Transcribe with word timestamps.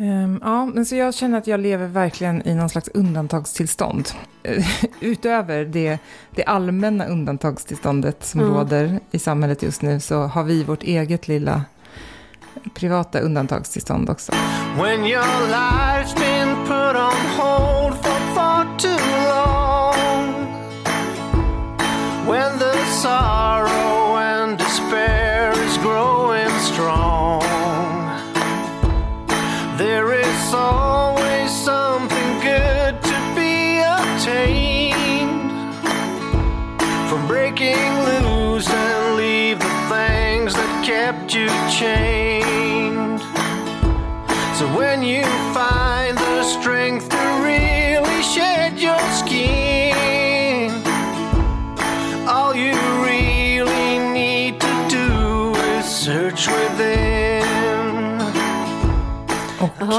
Um, 0.00 0.40
ja, 0.42 0.66
men 0.66 0.86
så 0.86 0.96
jag 0.96 1.14
känner 1.14 1.38
att 1.38 1.46
jag 1.46 1.60
lever 1.60 1.86
verkligen 1.86 2.48
i 2.48 2.54
någon 2.54 2.68
slags 2.68 2.88
undantagstillstånd. 2.88 4.08
Utöver 5.00 5.64
det, 5.64 5.98
det 6.30 6.44
allmänna 6.44 7.06
undantagstillståndet 7.06 8.24
som 8.24 8.40
mm. 8.40 8.54
råder 8.54 9.00
i 9.10 9.18
samhället 9.18 9.62
just 9.62 9.82
nu 9.82 10.00
så 10.00 10.22
har 10.22 10.44
vi 10.44 10.64
vårt 10.64 10.82
eget 10.82 11.28
lilla 11.28 11.64
privata 12.74 13.20
undantagstillstånd 13.20 14.10
också. 14.10 14.32
When 14.76 15.04
your 15.06 15.48
life's 15.50 16.14
been 16.14 16.56
put 16.66 16.96
on 16.96 17.26
hold 17.36 17.94
for 17.94 18.34
far 18.34 18.78
too 18.78 19.09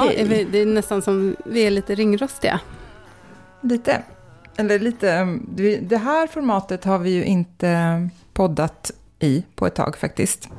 Är 0.05 0.25
vi, 0.25 0.43
det 0.43 0.57
är 0.57 0.65
nästan 0.65 1.01
som 1.01 1.35
vi 1.45 1.61
är 1.61 1.71
lite 1.71 1.95
ringrostiga. 1.95 2.59
Lite. 3.62 4.01
Eller 4.57 4.79
lite. 4.79 5.39
Det 5.81 5.98
här 5.98 6.27
formatet 6.27 6.84
har 6.84 6.99
vi 6.99 7.09
ju 7.09 7.23
inte 7.23 8.09
poddat 8.34 8.91
i 9.20 9.43
på 9.55 9.67
ett 9.67 9.76
tag 9.76 9.98
faktiskt. 9.98 10.49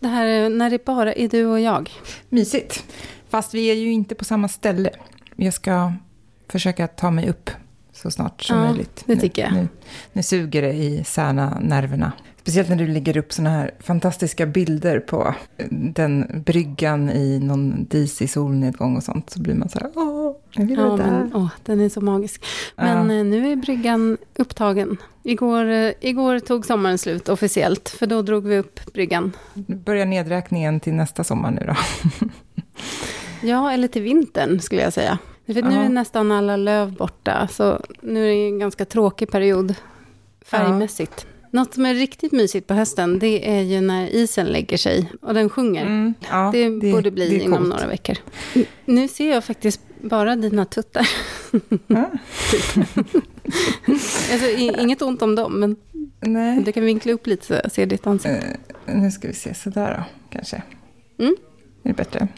Det 0.00 0.08
här 0.08 0.48
när 0.48 0.70
det 0.70 0.84
bara 0.84 1.12
är 1.12 1.28
du 1.28 1.46
och 1.46 1.60
jag. 1.60 1.90
Mysigt. 2.28 2.84
Fast 3.28 3.54
vi 3.54 3.70
är 3.70 3.74
ju 3.74 3.92
inte 3.92 4.14
på 4.14 4.24
samma 4.24 4.48
ställe. 4.48 4.90
Jag 5.36 5.54
ska 5.54 5.92
försöka 6.48 6.86
ta 6.86 7.10
mig 7.10 7.28
upp 7.28 7.50
så 8.02 8.10
snart 8.10 8.42
som 8.42 8.58
ja, 8.58 8.64
möjligt. 8.64 9.04
det 9.06 9.16
tycker 9.16 9.42
jag. 9.42 9.52
Nu, 9.52 9.68
nu 10.12 10.22
suger 10.22 10.62
det 10.62 10.72
i 10.72 11.04
Särna-nerverna. 11.04 12.12
Speciellt 12.42 12.68
när 12.68 12.76
du 12.76 12.86
lägger 12.86 13.16
upp 13.16 13.32
såna 13.32 13.50
här 13.50 13.70
fantastiska 13.80 14.46
bilder 14.46 15.00
på 15.00 15.34
den 15.70 16.42
bryggan 16.46 17.10
i 17.10 17.38
någon 17.38 17.84
disig 17.84 18.30
solnedgång 18.30 18.96
och 18.96 19.02
sånt. 19.02 19.30
Så 19.30 19.40
blir 19.40 19.54
man 19.54 19.68
så 19.68 19.78
här, 19.78 19.90
åh, 19.94 20.36
jag 20.50 20.66
vill 20.66 20.78
ja, 20.78 20.96
men, 20.96 21.30
åh, 21.34 21.48
den 21.64 21.80
är 21.80 21.88
så 21.88 22.00
magisk. 22.00 22.44
Men 22.76 23.10
ja. 23.10 23.18
Eh, 23.18 23.24
nu 23.24 23.52
är 23.52 23.56
bryggan 23.56 24.18
upptagen. 24.36 24.96
Igår, 25.22 25.64
eh, 25.64 25.92
igår 26.00 26.38
tog 26.38 26.66
sommaren 26.66 26.98
slut 26.98 27.28
officiellt, 27.28 27.88
för 27.88 28.06
då 28.06 28.22
drog 28.22 28.46
vi 28.46 28.58
upp 28.58 28.92
bryggan. 28.92 29.32
Nu 29.54 29.76
börjar 29.76 30.06
nedräkningen 30.06 30.80
till 30.80 30.94
nästa 30.94 31.24
sommar 31.24 31.50
nu 31.50 31.66
då. 31.66 31.76
ja, 33.48 33.72
eller 33.72 33.88
till 33.88 34.02
vintern 34.02 34.60
skulle 34.60 34.82
jag 34.82 34.92
säga. 34.92 35.18
För 35.46 35.62
nu 35.62 35.74
är 35.74 35.88
nästan 35.88 36.32
alla 36.32 36.56
löv 36.56 36.92
borta, 36.92 37.48
så 37.50 37.80
nu 38.00 38.24
är 38.24 38.28
det 38.28 38.46
en 38.46 38.58
ganska 38.58 38.84
tråkig 38.84 39.30
period 39.30 39.74
färgmässigt. 40.44 41.12
Ja. 41.16 41.28
Något 41.50 41.74
som 41.74 41.86
är 41.86 41.94
riktigt 41.94 42.32
mysigt 42.32 42.66
på 42.66 42.74
hösten, 42.74 43.18
det 43.18 43.50
är 43.50 43.60
ju 43.60 43.80
när 43.80 44.06
isen 44.06 44.46
lägger 44.46 44.76
sig 44.76 45.12
och 45.22 45.34
den 45.34 45.50
sjunger. 45.50 45.86
Mm, 45.86 46.14
ja, 46.30 46.50
det, 46.52 46.80
det, 46.80 46.92
borde 46.92 47.10
bli 47.10 47.28
det 47.28 47.44
inom 47.44 47.68
några 47.68 47.86
veckor. 47.86 48.16
Nu 48.84 49.08
ser 49.08 49.30
jag 49.30 49.44
faktiskt 49.44 49.80
bara 50.00 50.36
dina 50.36 50.64
tuttar. 50.64 51.08
Ja. 51.86 52.10
alltså, 54.32 54.48
inget 54.56 55.02
ont 55.02 55.22
om 55.22 55.34
dem, 55.34 55.60
men 55.60 55.76
Nej. 56.20 56.62
du 56.62 56.72
kan 56.72 56.84
vinkla 56.84 57.12
upp 57.12 57.26
lite 57.26 57.46
så 57.46 57.52
jag 57.52 57.72
ser 57.72 57.86
ditt 57.86 58.06
ansikte. 58.06 58.56
Uh, 58.88 58.94
nu 58.94 59.10
ska 59.10 59.28
vi 59.28 59.34
se, 59.34 59.54
sådär 59.54 59.96
då, 59.98 60.04
kanske. 60.30 60.62
Mm. 61.18 61.36
Är 61.82 61.88
det 61.88 61.94
bättre? 61.94 62.28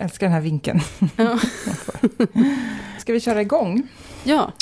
Älskar 0.00 0.26
den 0.26 0.34
här 0.34 0.40
vinkeln. 0.40 0.80
Ja. 1.16 1.38
ska 2.98 3.12
vi 3.12 3.20
köra 3.20 3.40
igång? 3.40 3.88
Ja. 4.24 4.52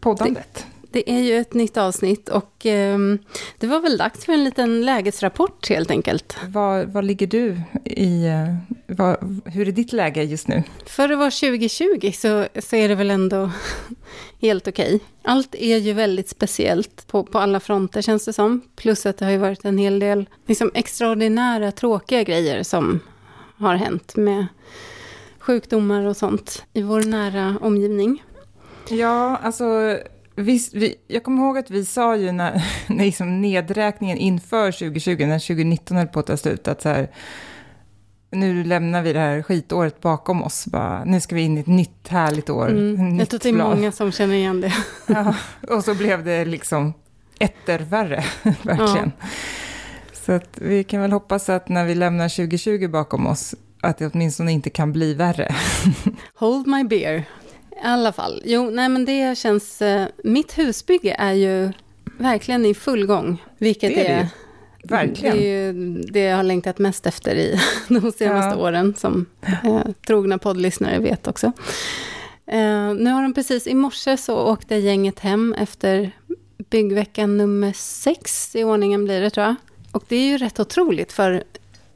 Poddandet. 0.00 0.66
Det 0.90 1.10
är 1.10 1.18
ju 1.18 1.36
ett 1.36 1.54
nytt 1.54 1.76
avsnitt 1.76 2.28
och 2.28 2.66
eh, 2.66 2.98
det 3.58 3.66
var 3.66 3.80
väl 3.80 3.96
dags 3.96 4.24
för 4.24 4.32
en 4.32 4.44
liten 4.44 4.84
lägesrapport 4.84 5.68
helt 5.68 5.90
enkelt. 5.90 6.36
Var, 6.46 6.84
var 6.84 7.02
ligger 7.02 7.26
du 7.26 7.60
i, 7.84 8.24
eh, 8.26 8.54
var, 8.86 9.40
hur 9.50 9.68
är 9.68 9.72
ditt 9.72 9.92
läge 9.92 10.22
just 10.22 10.48
nu? 10.48 10.62
För 10.86 11.08
att 11.08 11.18
vara 11.18 11.30
2020 11.30 12.12
så, 12.14 12.46
så 12.62 12.76
är 12.76 12.88
det 12.88 12.94
väl 12.94 13.10
ändå 13.10 13.50
helt 14.40 14.68
okej. 14.68 14.94
Okay. 14.94 15.06
Allt 15.22 15.54
är 15.54 15.76
ju 15.76 15.92
väldigt 15.92 16.28
speciellt 16.28 17.06
på, 17.06 17.24
på 17.24 17.38
alla 17.38 17.60
fronter 17.60 18.02
känns 18.02 18.24
det 18.24 18.32
som. 18.32 18.60
Plus 18.76 19.06
att 19.06 19.18
det 19.18 19.24
har 19.24 19.32
ju 19.32 19.38
varit 19.38 19.64
en 19.64 19.78
hel 19.78 19.98
del 19.98 20.28
liksom, 20.46 20.70
extraordinära 20.74 21.72
tråkiga 21.72 22.22
grejer 22.22 22.62
som 22.62 23.00
har 23.62 23.74
hänt 23.74 24.16
med 24.16 24.46
sjukdomar 25.38 26.06
och 26.06 26.16
sånt 26.16 26.64
i 26.72 26.82
vår 26.82 27.02
nära 27.02 27.58
omgivning. 27.60 28.22
Ja, 28.88 29.36
alltså 29.42 29.98
vi, 30.34 30.68
vi, 30.72 30.94
jag 31.06 31.24
kommer 31.24 31.42
ihåg 31.42 31.58
att 31.58 31.70
vi 31.70 31.84
sa 31.84 32.16
ju 32.16 32.32
när, 32.32 32.64
när 32.86 33.04
liksom 33.04 33.40
nedräkningen 33.40 34.18
inför 34.18 34.72
2020, 34.72 35.26
när 35.26 35.38
2019 35.38 35.96
höll 35.96 36.06
på 36.06 36.20
att 36.20 36.26
ta 36.26 36.36
slut, 36.36 36.68
att 36.68 36.82
så 36.82 36.88
här, 36.88 37.08
nu 38.30 38.64
lämnar 38.64 39.02
vi 39.02 39.12
det 39.12 39.18
här 39.18 39.42
skitåret 39.42 40.00
bakom 40.00 40.42
oss. 40.42 40.66
Bara, 40.66 41.04
nu 41.04 41.20
ska 41.20 41.34
vi 41.34 41.42
in 41.42 41.58
i 41.58 41.60
ett 41.60 41.66
nytt 41.66 42.08
härligt 42.08 42.50
år. 42.50 42.70
Mm, 42.70 43.18
jag 43.18 43.28
tror 43.28 43.40
det 43.42 43.48
är 43.48 43.52
många 43.52 43.92
som 43.92 44.12
känner 44.12 44.34
igen 44.34 44.60
det. 44.60 44.72
ja, 45.06 45.34
och 45.68 45.84
så 45.84 45.94
blev 45.94 46.24
det 46.24 46.44
liksom 46.44 46.92
etter 47.38 47.78
värre, 47.78 48.24
verkligen. 48.42 49.12
Ja. 49.20 49.26
Så 50.26 50.32
att 50.32 50.58
vi 50.60 50.84
kan 50.84 51.00
väl 51.00 51.12
hoppas 51.12 51.48
att 51.48 51.68
när 51.68 51.84
vi 51.84 51.94
lämnar 51.94 52.28
2020 52.28 52.88
bakom 52.88 53.26
oss, 53.26 53.54
att 53.80 53.98
det 53.98 54.06
åtminstone 54.06 54.52
inte 54.52 54.70
kan 54.70 54.92
bli 54.92 55.14
värre. 55.14 55.54
Hold 56.34 56.66
my 56.66 56.84
beer. 56.84 57.24
I 57.70 57.84
alla 57.84 58.12
fall. 58.12 58.42
Jo, 58.44 58.70
nej 58.70 58.88
men 58.88 59.04
det 59.04 59.38
känns... 59.38 59.82
Eh, 59.82 60.06
mitt 60.24 60.58
husbygge 60.58 61.16
är 61.18 61.32
ju 61.32 61.72
verkligen 62.18 62.66
i 62.66 62.74
full 62.74 63.06
gång. 63.06 63.42
Vilket 63.58 63.94
det 63.94 64.06
är, 64.06 64.14
är 64.14 64.18
det. 64.18 64.28
Verkligen. 64.84 65.36
Det 65.36 65.42
är 65.42 65.72
ju 65.72 66.02
det 66.02 66.20
jag 66.20 66.36
har 66.36 66.42
längtat 66.42 66.78
mest 66.78 67.06
efter 67.06 67.34
i 67.34 67.60
de 67.88 68.12
senaste 68.12 68.28
ja. 68.28 68.56
åren, 68.56 68.94
som 68.98 69.26
eh, 69.64 69.80
trogna 70.06 70.38
poddlyssnare 70.38 70.98
vet 70.98 71.26
också. 71.26 71.46
Eh, 72.46 72.94
nu 72.94 73.10
har 73.10 73.22
de 73.22 73.34
precis, 73.34 73.66
i 73.66 73.74
morse 73.74 74.16
så 74.16 74.52
åkte 74.52 74.76
gänget 74.76 75.18
hem 75.18 75.54
efter 75.58 76.10
byggveckan 76.70 77.36
nummer 77.36 77.72
sex 77.76 78.56
i 78.56 78.64
ordningen 78.64 79.04
blir 79.04 79.20
det 79.20 79.30
tror 79.30 79.46
jag. 79.46 79.54
Och 79.92 80.04
det 80.08 80.16
är 80.16 80.28
ju 80.28 80.38
rätt 80.38 80.60
otroligt, 80.60 81.12
för 81.12 81.44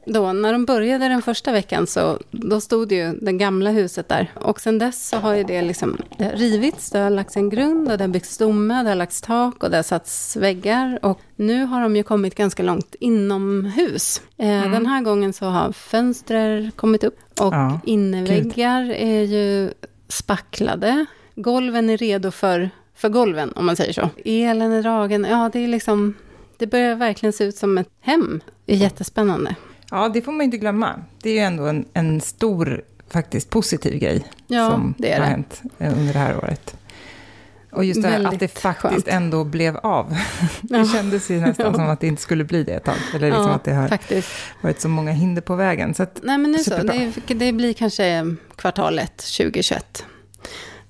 då, 0.07 0.33
när 0.33 0.53
de 0.53 0.65
började 0.65 1.07
den 1.07 1.21
första 1.21 1.51
veckan 1.51 1.87
så 1.87 2.19
då 2.31 2.61
stod 2.61 2.91
ju 2.91 3.13
det 3.21 3.31
gamla 3.31 3.69
huset 3.69 4.09
där. 4.09 4.31
Och 4.35 4.61
sen 4.61 4.79
dess 4.79 5.09
så 5.09 5.17
har 5.17 5.33
ju 5.33 5.43
det 5.43 5.61
liksom 5.61 5.97
det 6.17 6.23
har 6.23 6.31
rivits, 6.31 6.89
det 6.89 6.99
har 6.99 7.09
lagts 7.09 7.37
en 7.37 7.49
grund 7.49 7.91
och 7.91 7.97
det 7.97 8.03
har 8.03 8.09
byggts 8.09 8.33
stomme, 8.33 8.83
det 8.83 8.89
har 8.89 8.95
lagts 8.95 9.21
tak 9.21 9.63
och 9.63 9.69
det 9.69 9.75
har 9.75 9.83
satts 9.83 10.35
väggar. 10.35 10.99
Och 11.01 11.21
nu 11.35 11.63
har 11.63 11.81
de 11.81 11.95
ju 11.95 12.03
kommit 12.03 12.35
ganska 12.35 12.63
långt 12.63 12.95
inomhus. 12.99 14.21
Eh, 14.37 14.49
mm. 14.49 14.71
Den 14.71 14.85
här 14.85 15.01
gången 15.01 15.33
så 15.33 15.45
har 15.45 15.71
fönster 15.71 16.71
kommit 16.75 17.03
upp 17.03 17.19
och 17.39 17.53
ja, 17.53 17.79
inneväggar 17.85 18.83
Gud. 18.83 18.95
är 18.97 19.21
ju 19.21 19.71
spacklade. 20.07 21.05
Golven 21.35 21.89
är 21.89 21.97
redo 21.97 22.31
för, 22.31 22.69
för 22.95 23.09
golven, 23.09 23.51
om 23.51 23.65
man 23.65 23.75
säger 23.75 23.93
så. 23.93 24.09
Elen 24.25 24.71
är 24.71 24.83
dragen, 24.83 25.27
ja 25.29 25.49
det 25.53 25.59
är 25.59 25.67
liksom 25.67 26.13
det 26.57 26.67
börjar 26.67 26.95
verkligen 26.95 27.33
se 27.33 27.43
ut 27.43 27.55
som 27.55 27.77
ett 27.77 27.89
hem. 28.01 28.41
Det 28.65 28.73
är 28.73 28.77
jättespännande. 28.77 29.55
Ja, 29.91 30.09
det 30.09 30.21
får 30.21 30.31
man 30.31 30.41
inte 30.41 30.57
glömma. 30.57 31.03
Det 31.21 31.29
är 31.29 31.33
ju 31.33 31.39
ändå 31.39 31.65
en, 31.65 31.85
en 31.93 32.21
stor, 32.21 32.83
faktiskt 33.09 33.49
positiv 33.49 33.99
grej 33.99 34.23
ja, 34.47 34.71
som 34.71 34.93
det 34.97 35.11
har 35.11 35.19
det. 35.19 35.25
hänt 35.25 35.61
eh, 35.77 35.99
under 35.99 36.13
det 36.13 36.19
här 36.19 36.37
året. 36.37 36.77
Och 37.71 37.85
just 37.85 38.01
det 38.01 38.07
här 38.07 38.25
att 38.25 38.39
det 38.39 38.47
faktiskt 38.47 38.91
skönt. 38.91 39.07
ändå 39.07 39.43
blev 39.43 39.77
av. 39.77 40.09
Det 40.61 40.77
ja. 40.77 40.85
kändes 40.85 41.31
ju 41.31 41.39
nästan 41.39 41.65
ja. 41.71 41.73
som 41.73 41.89
att 41.89 41.99
det 41.99 42.07
inte 42.07 42.21
skulle 42.21 42.43
bli 42.43 42.63
det 42.63 42.73
ett 42.73 42.83
tag. 42.83 42.95
Eller 43.15 43.27
liksom 43.27 43.47
ja, 43.47 43.55
att 43.55 43.63
det 43.63 43.73
har 43.73 43.87
faktiskt. 43.87 44.29
varit 44.61 44.81
så 44.81 44.89
många 44.89 45.11
hinder 45.11 45.41
på 45.41 45.55
vägen. 45.55 45.93
Så 45.93 46.03
att, 46.03 46.19
Nej, 46.23 46.37
men 46.37 46.51
nu 46.51 46.57
så. 46.57 46.77
Det, 46.77 47.13
det, 47.27 47.51
blir 47.51 47.73
kanske 47.73 48.35
kvartalet 48.55 49.17
2021. 49.17 50.05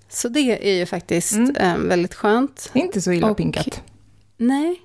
Så 0.10 0.30
det 0.30 0.70
är 0.70 0.74
ju 0.74 0.86
faktiskt 0.86 1.34
mm. 1.34 1.56
eh, 1.56 1.78
väldigt 1.78 2.14
skönt. 2.14 2.72
Inte 2.74 3.02
så 3.02 3.12
illa 3.12 3.32
och, 3.32 3.38
pinkat. 3.38 3.82
Nej, 4.38 4.82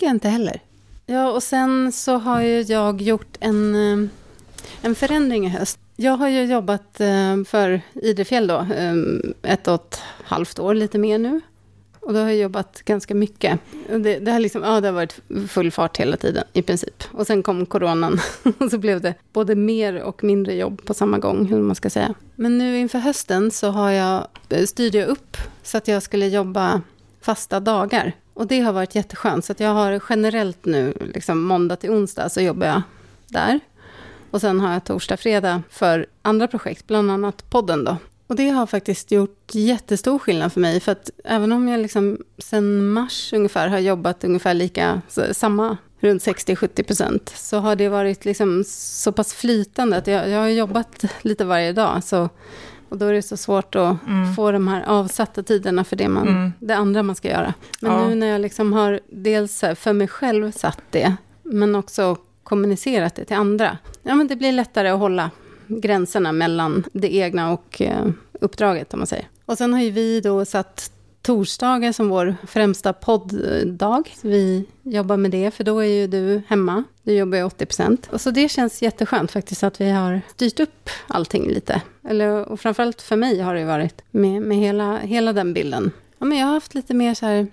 tycker 0.00 0.06
jag 0.06 0.16
inte 0.16 0.28
heller. 0.28 0.60
Ja, 1.06 1.30
och 1.30 1.42
sen 1.42 1.92
så 1.92 2.18
har 2.18 2.42
ju 2.42 2.60
jag 2.60 3.02
gjort 3.02 3.36
en, 3.40 3.74
eh, 3.74 4.08
en 4.82 4.94
förändring 4.94 5.46
i 5.46 5.48
höst. 5.48 5.78
Jag 5.96 6.16
har 6.16 6.28
ju 6.28 6.44
jobbat 6.44 7.00
eh, 7.00 7.44
för 7.46 7.80
Idrefjäll 7.94 8.46
då, 8.46 8.54
eh, 8.54 8.94
ett 9.42 9.68
och 9.68 9.74
ett 9.74 10.00
halvt 10.24 10.58
år, 10.58 10.74
lite 10.74 10.98
mer 10.98 11.18
nu. 11.18 11.40
Och 12.00 12.12
då 12.12 12.20
har 12.20 12.26
jag 12.26 12.36
jobbat 12.36 12.82
ganska 12.84 13.14
mycket. 13.14 13.58
Det, 13.88 14.18
det, 14.18 14.30
har 14.30 14.40
liksom, 14.40 14.62
ja, 14.62 14.80
det 14.80 14.88
har 14.88 14.92
varit 14.92 15.20
full 15.48 15.70
fart 15.70 15.96
hela 15.96 16.16
tiden 16.16 16.44
i 16.52 16.62
princip. 16.62 17.04
Och 17.12 17.26
sen 17.26 17.42
kom 17.42 17.66
coronan 17.66 18.20
och 18.58 18.70
så 18.70 18.78
blev 18.78 19.00
det 19.00 19.14
både 19.32 19.54
mer 19.54 20.02
och 20.02 20.24
mindre 20.24 20.54
jobb 20.54 20.84
på 20.84 20.94
samma 20.94 21.18
gång, 21.18 21.46
hur 21.46 21.60
man 21.60 21.76
ska 21.76 21.90
säga. 21.90 22.14
Men 22.34 22.58
nu 22.58 22.78
inför 22.78 22.98
hösten 22.98 23.50
så 23.50 23.70
har 23.70 23.90
jag, 23.90 24.26
styrde 24.66 24.98
jag 24.98 25.08
upp 25.08 25.36
så 25.62 25.76
att 25.76 25.88
jag 25.88 26.02
skulle 26.02 26.26
jobba 26.26 26.82
fasta 27.20 27.60
dagar. 27.60 28.14
Och 28.40 28.46
det 28.46 28.60
har 28.60 28.72
varit 28.72 28.94
jätteskönt. 28.94 29.44
Så 29.44 29.52
att 29.52 29.60
jag 29.60 29.70
har 29.70 30.02
generellt 30.08 30.64
nu, 30.64 30.94
liksom 31.14 31.42
måndag 31.42 31.76
till 31.76 31.90
onsdag, 31.90 32.28
så 32.28 32.40
jobbar 32.40 32.66
jag 32.66 32.82
där. 33.26 33.60
Och 34.30 34.40
sen 34.40 34.60
har 34.60 34.72
jag 34.72 34.84
torsdag, 34.84 35.16
fredag 35.16 35.62
för 35.70 36.06
andra 36.22 36.48
projekt, 36.48 36.86
bland 36.86 37.10
annat 37.10 37.50
podden 37.50 37.84
då. 37.84 37.96
Och 38.26 38.36
det 38.36 38.48
har 38.48 38.66
faktiskt 38.66 39.10
gjort 39.10 39.54
jättestor 39.54 40.18
skillnad 40.18 40.52
för 40.52 40.60
mig. 40.60 40.80
För 40.80 40.92
att 40.92 41.10
även 41.24 41.52
om 41.52 41.68
jag 41.68 41.80
liksom 41.80 42.18
sen 42.38 42.86
mars 42.86 43.32
ungefär 43.32 43.68
har 43.68 43.78
jobbat 43.78 44.24
ungefär 44.24 44.54
lika, 44.54 45.02
samma, 45.32 45.76
runt 46.00 46.22
60-70 46.22 46.82
procent, 46.82 47.32
så 47.36 47.58
har 47.58 47.76
det 47.76 47.88
varit 47.88 48.24
liksom 48.24 48.64
så 48.66 49.12
pass 49.12 49.34
flytande 49.34 49.96
att 49.96 50.06
jag, 50.06 50.28
jag 50.28 50.38
har 50.38 50.48
jobbat 50.48 51.04
lite 51.22 51.44
varje 51.44 51.72
dag. 51.72 52.04
Så, 52.04 52.28
och 52.90 52.98
då 52.98 53.06
är 53.06 53.12
det 53.12 53.22
så 53.22 53.36
svårt 53.36 53.74
att 53.74 54.06
mm. 54.06 54.34
få 54.34 54.52
de 54.52 54.68
här 54.68 54.82
avsatta 54.86 55.42
tiderna 55.42 55.84
för 55.84 55.96
det, 55.96 56.08
man, 56.08 56.28
mm. 56.28 56.52
det 56.60 56.76
andra 56.76 57.02
man 57.02 57.16
ska 57.16 57.28
göra. 57.28 57.54
Men 57.80 57.92
ja. 57.92 58.08
nu 58.08 58.14
när 58.14 58.26
jag 58.26 58.40
liksom 58.40 58.72
har 58.72 59.00
dels 59.08 59.60
för 59.60 59.92
mig 59.92 60.08
själv 60.08 60.50
satt 60.50 60.82
det, 60.90 61.16
men 61.42 61.74
också 61.74 62.16
kommunicerat 62.42 63.14
det 63.14 63.24
till 63.24 63.36
andra. 63.36 63.78
Ja, 64.02 64.14
men 64.14 64.26
det 64.26 64.36
blir 64.36 64.52
lättare 64.52 64.88
att 64.88 64.98
hålla 64.98 65.30
gränserna 65.66 66.32
mellan 66.32 66.84
det 66.92 67.14
egna 67.14 67.52
och 67.52 67.82
eh, 67.82 68.06
uppdraget, 68.40 68.94
om 68.94 69.00
man 69.00 69.06
säger. 69.06 69.28
Och 69.46 69.58
sen 69.58 69.72
har 69.72 69.80
ju 69.80 69.90
vi 69.90 70.20
då 70.20 70.44
satt 70.44 70.92
torsdagar 71.22 71.92
som 71.92 72.08
vår 72.08 72.36
främsta 72.46 72.92
podddag. 72.92 74.02
Vi 74.22 74.64
jobbar 74.82 75.16
med 75.16 75.30
det, 75.30 75.50
för 75.50 75.64
då 75.64 75.78
är 75.78 75.88
ju 75.88 76.06
du 76.06 76.42
hemma. 76.48 76.84
Du 77.02 77.14
jobbar 77.14 77.38
ju 77.38 77.44
80 77.44 77.66
procent. 77.66 78.08
Och 78.12 78.20
så 78.20 78.30
det 78.30 78.48
känns 78.48 78.82
jätteskönt 78.82 79.30
faktiskt 79.30 79.62
att 79.62 79.80
vi 79.80 79.90
har 79.90 80.20
styrt 80.28 80.60
upp 80.60 80.90
allting 81.06 81.48
lite. 81.48 81.82
Eller, 82.08 82.48
och 82.48 82.60
framförallt 82.60 83.02
för 83.02 83.16
mig 83.16 83.40
har 83.40 83.54
det 83.54 83.64
varit 83.64 84.02
med, 84.10 84.42
med 84.42 84.56
hela, 84.56 84.98
hela 84.98 85.32
den 85.32 85.52
bilden. 85.52 85.90
Ja, 86.18 86.26
men 86.26 86.38
jag 86.38 86.46
har 86.46 86.54
haft 86.54 86.74
lite 86.74 86.94
mer 86.94 87.14
så 87.14 87.26
här 87.26 87.46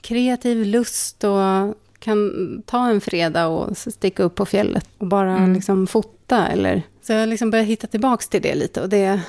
kreativ 0.00 0.66
lust 0.66 1.24
och 1.24 1.74
kan 1.98 2.62
ta 2.66 2.88
en 2.88 3.00
fredag 3.00 3.46
och 3.46 3.76
sticka 3.76 4.22
upp 4.22 4.34
på 4.34 4.46
fjället 4.46 4.88
och 4.98 5.06
bara 5.06 5.36
mm. 5.36 5.54
liksom 5.54 5.86
fota. 5.86 6.48
Eller, 6.48 6.82
så 7.02 7.12
jag 7.12 7.20
har 7.20 7.26
liksom 7.26 7.50
börjat 7.50 7.66
hitta 7.66 7.86
tillbaka 7.86 8.24
till 8.30 8.42
det 8.42 8.54
lite 8.54 8.82
och 8.82 8.88
det, 8.88 9.20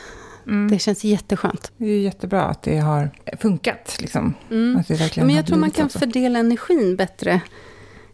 mm. 0.47 0.71
det 0.71 0.79
känns 0.79 1.03
jätteskönt. 1.03 1.71
Det 1.77 1.85
är 1.85 1.99
jättebra 1.99 2.43
att 2.43 2.63
det 2.63 2.77
har 2.77 3.09
funkat. 3.39 3.97
Liksom. 3.99 4.33
Mm. 4.51 4.77
Att 4.77 4.87
det 4.87 4.93
verkligen 4.93 5.27
Men 5.27 5.35
jag 5.35 5.45
tror 5.45 5.57
man 5.57 5.71
kan 5.71 5.89
fördela 5.89 6.39
energin 6.39 6.95
bättre. 6.95 7.41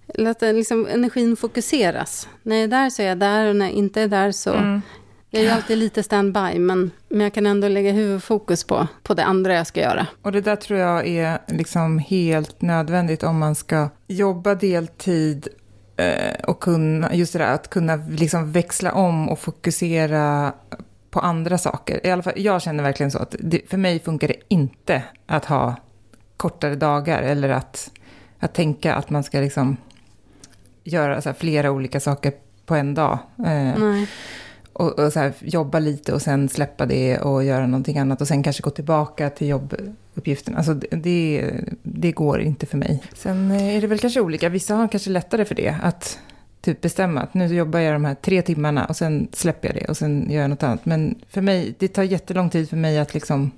Eller 0.07 0.31
att 0.31 0.41
liksom, 0.41 0.87
energin 0.87 1.35
fokuseras. 1.35 2.27
När 2.43 2.55
jag 2.55 2.63
är 2.63 2.67
där 2.67 2.89
så 2.89 3.01
är 3.01 3.05
jag 3.05 3.19
där 3.19 3.49
och 3.49 3.55
när 3.55 3.65
jag 3.65 3.73
inte 3.73 4.01
är 4.01 4.07
där 4.07 4.31
så 4.31 4.53
mm. 4.53 4.81
Jag 5.35 5.43
är 5.43 5.53
alltid 5.53 5.77
lite 5.77 6.03
standby, 6.03 6.59
men, 6.59 6.91
men 7.09 7.21
jag 7.21 7.33
kan 7.33 7.45
ändå 7.45 7.67
lägga 7.67 7.91
huvudfokus 7.91 8.63
på, 8.63 8.87
på 9.03 9.13
det 9.13 9.23
andra 9.23 9.53
jag 9.53 9.67
ska 9.67 9.81
göra. 9.81 10.07
Och 10.21 10.31
det 10.31 10.41
där 10.41 10.55
tror 10.55 10.79
jag 10.79 11.07
är 11.07 11.41
liksom 11.47 11.99
helt 11.99 12.61
nödvändigt 12.61 13.23
om 13.23 13.39
man 13.39 13.55
ska 13.55 13.89
jobba 14.07 14.55
deltid 14.55 15.47
eh, 15.97 16.43
och 16.47 16.59
kunna, 16.59 17.15
just 17.15 17.33
det 17.33 17.39
där, 17.39 17.53
att 17.53 17.69
kunna 17.69 17.95
liksom 17.95 18.51
växla 18.51 18.91
om 18.91 19.29
och 19.29 19.39
fokusera 19.39 20.53
på 21.13 21.19
andra 21.19 21.57
saker. 21.57 22.07
I 22.07 22.11
alla 22.11 22.23
fall, 22.23 22.33
jag 22.35 22.61
känner 22.61 22.83
verkligen 22.83 23.11
så 23.11 23.19
att 23.19 23.35
det, 23.39 23.69
för 23.69 23.77
mig 23.77 23.99
funkar 23.99 24.27
det 24.27 24.35
inte 24.47 25.03
att 25.25 25.45
ha 25.45 25.75
kortare 26.37 26.75
dagar 26.75 27.21
eller 27.21 27.49
att, 27.49 27.91
att 28.39 28.53
tänka 28.53 28.95
att 28.95 29.09
man 29.09 29.23
ska 29.23 29.39
liksom 29.39 29.77
göra 30.83 31.21
så 31.21 31.33
flera 31.33 31.71
olika 31.71 31.99
saker 31.99 32.33
på 32.65 32.75
en 32.75 32.93
dag. 32.93 33.19
Eh, 33.45 34.03
och, 34.73 34.99
och 34.99 35.13
så 35.13 35.19
här, 35.19 35.33
jobba 35.39 35.79
lite 35.79 36.13
och 36.13 36.21
sen 36.21 36.49
släppa 36.49 36.85
det 36.85 37.19
och 37.19 37.43
göra 37.43 37.67
någonting 37.67 37.97
annat 37.97 38.21
och 38.21 38.27
sen 38.27 38.43
kanske 38.43 38.63
gå 38.63 38.69
tillbaka 38.69 39.29
till 39.29 39.47
jobbuppgiften. 39.47 40.55
Alltså 40.55 40.73
det, 40.73 41.51
det 41.83 42.11
går 42.11 42.41
inte 42.41 42.65
för 42.65 42.77
mig. 42.77 43.03
Sen 43.13 43.51
är 43.51 43.81
det 43.81 43.87
väl 43.87 43.99
kanske 43.99 44.21
olika, 44.21 44.49
vissa 44.49 44.75
har 44.75 44.87
kanske 44.87 45.09
lättare 45.09 45.45
för 45.45 45.55
det, 45.55 45.75
att 45.83 46.19
typ 46.63 46.81
bestämma 46.81 47.21
att 47.21 47.33
nu 47.33 47.45
jobbar 47.45 47.79
jag 47.79 47.95
de 47.95 48.05
här 48.05 48.15
tre 48.15 48.41
timmarna 48.41 48.85
och 48.85 48.95
sen 48.95 49.27
släpper 49.31 49.67
jag 49.67 49.75
det 49.75 49.89
och 49.89 49.97
sen 49.97 50.31
gör 50.31 50.41
jag 50.41 50.49
något 50.49 50.63
annat. 50.63 50.85
Men 50.85 51.15
för 51.29 51.41
mig, 51.41 51.75
det 51.79 51.87
tar 51.87 52.03
jättelång 52.03 52.49
tid 52.49 52.69
för 52.69 52.77
mig 52.77 52.99
att 52.99 53.13
liksom 53.13 53.51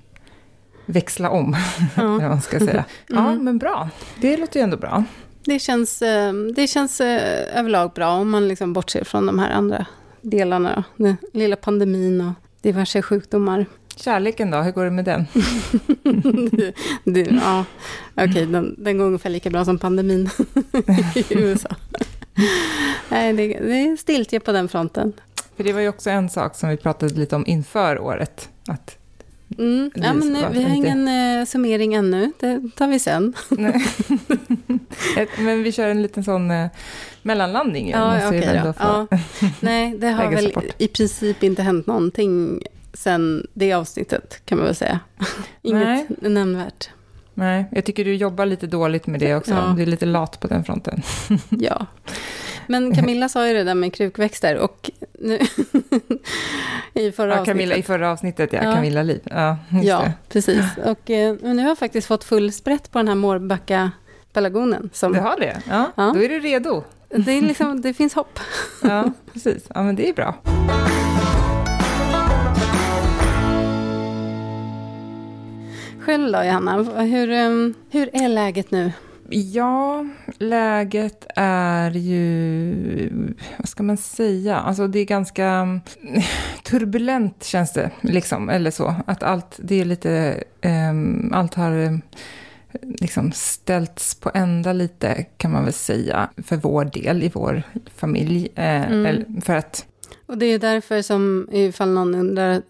växla 0.86 1.30
om, 1.30 1.56
ja. 1.96 2.04
man 2.30 2.42
ska 2.42 2.60
säga. 2.60 2.86
Ja, 3.08 3.30
mm. 3.30 3.44
men 3.44 3.58
bra. 3.58 3.90
Det 4.22 4.38
låter 4.38 4.60
ju 4.60 4.64
ändå 4.64 4.78
bra. 4.78 5.04
Det 5.46 5.60
känns, 5.60 6.02
eh, 6.02 6.34
det 6.34 6.68
känns 6.68 7.02
eh, 7.02 7.60
överlag 7.60 7.92
bra 7.92 8.14
om 8.14 8.30
man 8.30 8.48
liksom 8.48 8.74
bortser 8.74 9.04
från 9.04 9.26
de 9.26 9.40
här 9.40 9.50
andra 9.50 9.86
delarna. 10.22 10.84
Den 10.96 11.18
lilla 11.34 11.56
pandemin 11.56 12.22
och 12.22 12.34
diverse 12.62 13.02
sjukdomar. 13.02 13.66
Kärleken 13.96 14.52
då, 14.52 14.58
hur 14.58 14.72
går 14.72 14.84
det 14.84 14.92
med 14.92 15.06
den? 15.06 15.26
ja, 17.42 17.66
okej, 18.14 18.30
okay, 18.30 18.46
den, 18.46 18.76
den 18.78 18.98
går 18.98 19.06
ungefär 19.06 19.30
lika 19.30 19.50
bra 19.50 19.66
som 19.66 19.78
pandemin 19.78 20.30
i 21.16 21.26
USA. 21.30 21.70
Nej, 23.10 23.34
det, 23.34 23.48
det 23.48 23.80
är 23.80 23.98
stiltje 23.98 24.40
på 24.40 24.52
den 24.52 24.70
fronten. 24.70 25.14
För 25.58 25.64
det 25.64 25.74
var 25.74 25.82
ju 25.82 25.90
också 25.90 26.10
en 26.10 26.30
sak 26.30 26.56
som 26.56 26.70
vi 26.70 26.78
pratade 26.78 27.14
lite 27.14 27.36
om 27.36 27.44
inför 27.48 28.00
året. 28.00 28.50
Att 28.68 28.98
Mm. 29.58 29.92
Ja, 29.96 30.14
men 30.14 30.34
nu, 30.34 30.46
vi 30.52 30.64
har 30.64 30.76
ingen 30.76 31.08
uh, 31.08 31.46
summering 31.46 31.94
ännu, 31.94 32.32
det 32.40 32.62
tar 32.76 32.88
vi 32.88 33.00
sen. 33.00 33.34
men 35.38 35.64
vi 35.64 35.72
kör 35.72 35.90
en 35.90 36.02
liten 36.02 36.24
sån 36.24 36.52
uh, 36.52 36.68
mellanlandning. 37.22 37.90
Ja, 37.90 38.28
okay, 38.28 38.60
då. 38.64 38.74
Ja. 38.80 39.08
Nej, 39.60 39.98
det 39.98 40.08
har 40.08 40.32
väl 40.32 40.54
i 40.78 40.88
princip 40.88 41.44
inte 41.44 41.62
hänt 41.62 41.88
någonting 41.88 42.64
sen 42.94 43.48
det 43.54 43.74
avsnittet, 43.74 44.42
kan 44.46 44.58
man 44.58 44.66
väl 44.66 44.76
säga. 44.76 45.00
Inget 45.62 45.88
Nej. 45.88 46.32
nämnvärt. 46.32 46.90
Nej, 47.38 47.66
jag 47.72 47.86
tycker 47.86 48.06
du 48.06 48.16
jobbar 48.16 48.46
lite 48.46 48.68
dåligt 48.68 49.08
med 49.08 49.20
det 49.20 49.36
också. 49.36 49.52
Ja. 49.52 49.74
Du 49.78 49.82
är 49.82 49.86
lite 49.86 50.06
lat 50.06 50.40
på 50.40 50.48
den 50.48 50.64
fronten. 50.64 51.02
ja. 51.50 51.86
Men 52.68 52.96
Camilla 52.96 53.30
sa 53.30 53.48
ju 53.48 53.54
det 53.54 53.64
där 53.64 53.76
med 53.76 53.94
krukväxter 53.94 54.58
och 54.58 54.92
nu, 55.20 55.40
i 56.94 57.12
förra 57.12 57.36
ja, 57.36 57.46
Camilla, 57.46 57.74
avsnittet. 57.74 57.78
I 57.78 57.84
förra 57.84 58.12
avsnittet, 58.12 58.54
ja. 58.54 58.60
ja. 58.64 58.74
Camilla 58.74 59.04
Liv. 59.04 59.22
Ja, 59.24 59.58
ja 59.84 60.12
precis. 60.30 60.66
Och 60.86 61.10
eh, 61.10 61.36
nu 61.42 61.62
har 61.62 61.70
jag 61.70 61.78
faktiskt 61.78 62.08
fått 62.08 62.24
full 62.24 62.52
sprätt 62.52 62.92
på 62.92 63.00
den 63.00 63.08
här 63.08 63.16
Mårbacka 63.16 63.92
pelargonen. 64.34 64.90
Som, 64.94 65.14
du 65.14 65.20
har 65.20 65.40
det? 65.40 65.62
Ja, 65.70 65.92
ja. 65.96 66.12
Då 66.16 66.24
är 66.24 66.30
du 66.30 66.40
redo. 66.40 66.84
Det, 67.10 67.32
är 67.32 67.42
liksom, 67.42 67.82
det 67.82 67.94
finns 67.94 68.14
hopp. 68.14 68.40
ja, 68.84 69.12
precis. 69.34 69.66
Ja, 69.76 69.84
men 69.84 69.96
det 69.96 70.10
är 70.10 70.14
bra. 70.14 70.36
Själv 76.06 76.32
då, 76.32 76.44
Johanna, 76.44 77.02
hur, 77.04 77.32
eh, 77.32 77.50
hur 77.90 78.10
är 78.14 78.30
läget 78.30 78.72
nu? 78.72 78.92
Ja, 79.30 80.06
läget 80.38 81.26
är 81.36 81.92
ju, 81.92 83.34
vad 83.58 83.70
ska 83.70 83.84
man 83.84 83.98
säga, 83.98 84.58
alltså 84.58 84.88
det 84.88 85.00
är 85.00 85.06
ganska 85.06 85.80
turbulent 86.64 87.44
känns 87.44 87.74
det, 87.74 87.92
liksom, 88.02 88.50
eller 88.50 88.72
så. 88.72 88.96
Att 89.08 89.24
allt, 89.24 89.60
det 89.64 89.82
är 89.82 89.86
lite, 89.86 90.44
um, 90.64 91.32
allt 91.34 91.54
har 91.54 92.00
liksom 92.82 93.32
ställts 93.32 94.16
på 94.16 94.32
ända 94.34 94.74
lite, 94.74 95.26
kan 95.38 95.52
man 95.52 95.64
väl 95.64 95.74
säga, 95.74 96.30
för 96.38 96.58
vår 96.58 96.86
del 96.86 97.24
i 97.24 97.32
vår 97.34 97.64
familj. 97.96 98.50
Eh, 98.56 98.92
mm. 98.92 99.42
För 99.42 99.56
att... 99.56 99.86
Och 100.26 100.38
det 100.38 100.46
är 100.46 100.60
därför 100.60 101.02
som, 101.02 101.48
ifall 101.52 101.90
någon 101.90 102.16
undrar, 102.16 102.62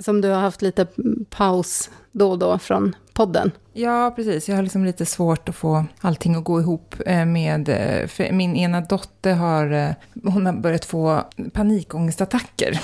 som 0.00 0.20
du 0.20 0.28
har 0.28 0.40
haft 0.40 0.62
lite 0.62 0.86
paus 1.30 1.90
då 2.12 2.30
och 2.30 2.38
då 2.38 2.58
från 2.58 2.96
podden. 3.12 3.50
Ja, 3.72 4.12
precis. 4.16 4.48
Jag 4.48 4.56
har 4.56 4.62
liksom 4.62 4.84
lite 4.84 5.06
svårt 5.06 5.48
att 5.48 5.56
få 5.56 5.84
allting 6.00 6.34
att 6.34 6.44
gå 6.44 6.60
ihop 6.60 6.94
eh, 7.06 7.24
med... 7.24 7.68
Eh, 7.68 8.06
för 8.06 8.32
min 8.32 8.56
ena 8.56 8.80
dotter 8.80 9.34
har, 9.34 9.72
eh, 9.72 9.90
hon 10.24 10.46
har 10.46 10.52
börjat 10.52 10.84
få 10.84 11.24
panikångestattacker 11.52 12.80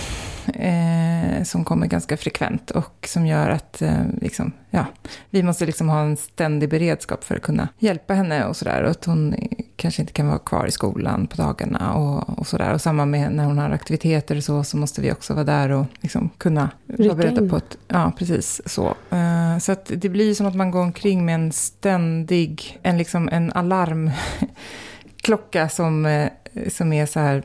eh, 0.55 1.43
som 1.45 1.65
kommer 1.65 1.87
ganska 1.87 2.17
frekvent 2.17 2.71
och 2.71 3.09
som 3.09 3.27
gör 3.27 3.51
att 3.51 3.83
eh, 3.83 4.01
liksom, 4.21 4.53
ja, 4.71 4.87
vi 5.31 5.43
måste 5.43 5.67
liksom 5.67 5.89
ha 5.89 6.01
en 6.01 6.17
ständig 6.17 6.69
beredskap 6.69 7.25
för 7.25 7.35
att 7.35 7.43
kunna 7.43 7.69
hjälpa 7.79 8.15
henne 8.15 8.45
och 8.45 8.57
sådär. 8.57 8.83
Och 8.83 8.91
att 8.91 9.05
hon 9.05 9.35
kanske 9.77 10.03
inte 10.03 10.13
kan 10.13 10.29
vara 10.29 10.39
kvar 10.39 10.67
i 10.67 10.71
skolan 10.71 11.27
på 11.27 11.37
dagarna 11.37 11.95
och, 11.95 12.39
och 12.39 12.47
sådär. 12.47 12.75
Och 12.75 12.81
samma 12.81 13.07
med 13.07 13.33
när 13.33 13.45
hon 13.45 13.59
har 13.59 13.71
aktiviteter 13.71 14.37
och 14.37 14.45
så, 14.45 14.65
så 14.65 14.77
måste 14.77 15.01
vi 15.01 15.13
också 15.13 15.35
vara 15.35 15.45
där 15.45 15.71
och 15.71 15.87
liksom 16.01 16.31
kunna 16.39 16.71
vara 16.87 17.15
beredda 17.15 17.49
på 17.49 17.57
att... 17.57 17.77
Ja, 17.89 18.13
precis 18.19 18.63
så. 18.67 18.95
Eh, 19.11 19.59
så 19.59 19.73
att 19.73 19.91
det 19.95 20.09
blir 20.09 20.35
som 20.35 20.47
att 20.47 20.55
man 20.55 20.71
går 20.71 20.83
omkring 20.83 21.25
med 21.25 21.35
en 21.35 21.53
ständig, 21.53 22.79
en, 22.83 22.99
liksom 22.99 23.29
en 23.29 23.53
alarmklocka 23.53 25.69
som, 25.69 26.07
eh, 26.07 26.29
som 26.69 26.93
är 26.93 27.07
så 27.07 27.21
här 27.21 27.43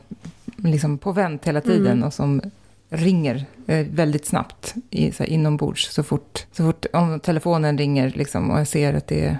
liksom 0.56 0.98
på 0.98 1.12
vänt 1.12 1.44
hela 1.44 1.60
tiden 1.60 1.92
mm. 1.92 2.04
och 2.04 2.14
som 2.14 2.40
ringer 2.88 3.44
eh, 3.66 3.86
väldigt 3.86 4.26
snabbt 4.26 4.74
i, 4.90 5.12
så 5.12 5.22
här, 5.22 5.30
inombords. 5.30 5.92
Så 5.92 6.02
fort, 6.02 6.46
så 6.52 6.64
fort 6.64 6.86
om 6.92 7.20
telefonen 7.20 7.78
ringer 7.78 8.12
liksom, 8.16 8.50
och 8.50 8.60
jag 8.60 8.68
ser 8.68 8.94
att 8.94 9.06
det 9.06 9.24
är 9.24 9.38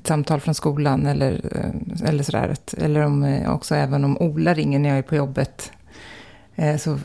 ett 0.00 0.06
samtal 0.06 0.40
från 0.40 0.54
skolan 0.54 1.06
eller, 1.06 1.32
eh, 1.54 2.08
eller 2.08 2.22
sådär. 2.22 2.56
Eller 2.76 3.00
om, 3.00 3.22
eh, 3.22 3.54
också 3.54 3.74
även 3.74 4.04
om 4.04 4.18
Ola 4.18 4.54
ringer 4.54 4.78
när 4.78 4.88
jag 4.88 4.98
är 4.98 5.02
på 5.02 5.14
jobbet. 5.16 5.72
Eh, 6.56 6.76
så 6.76 6.98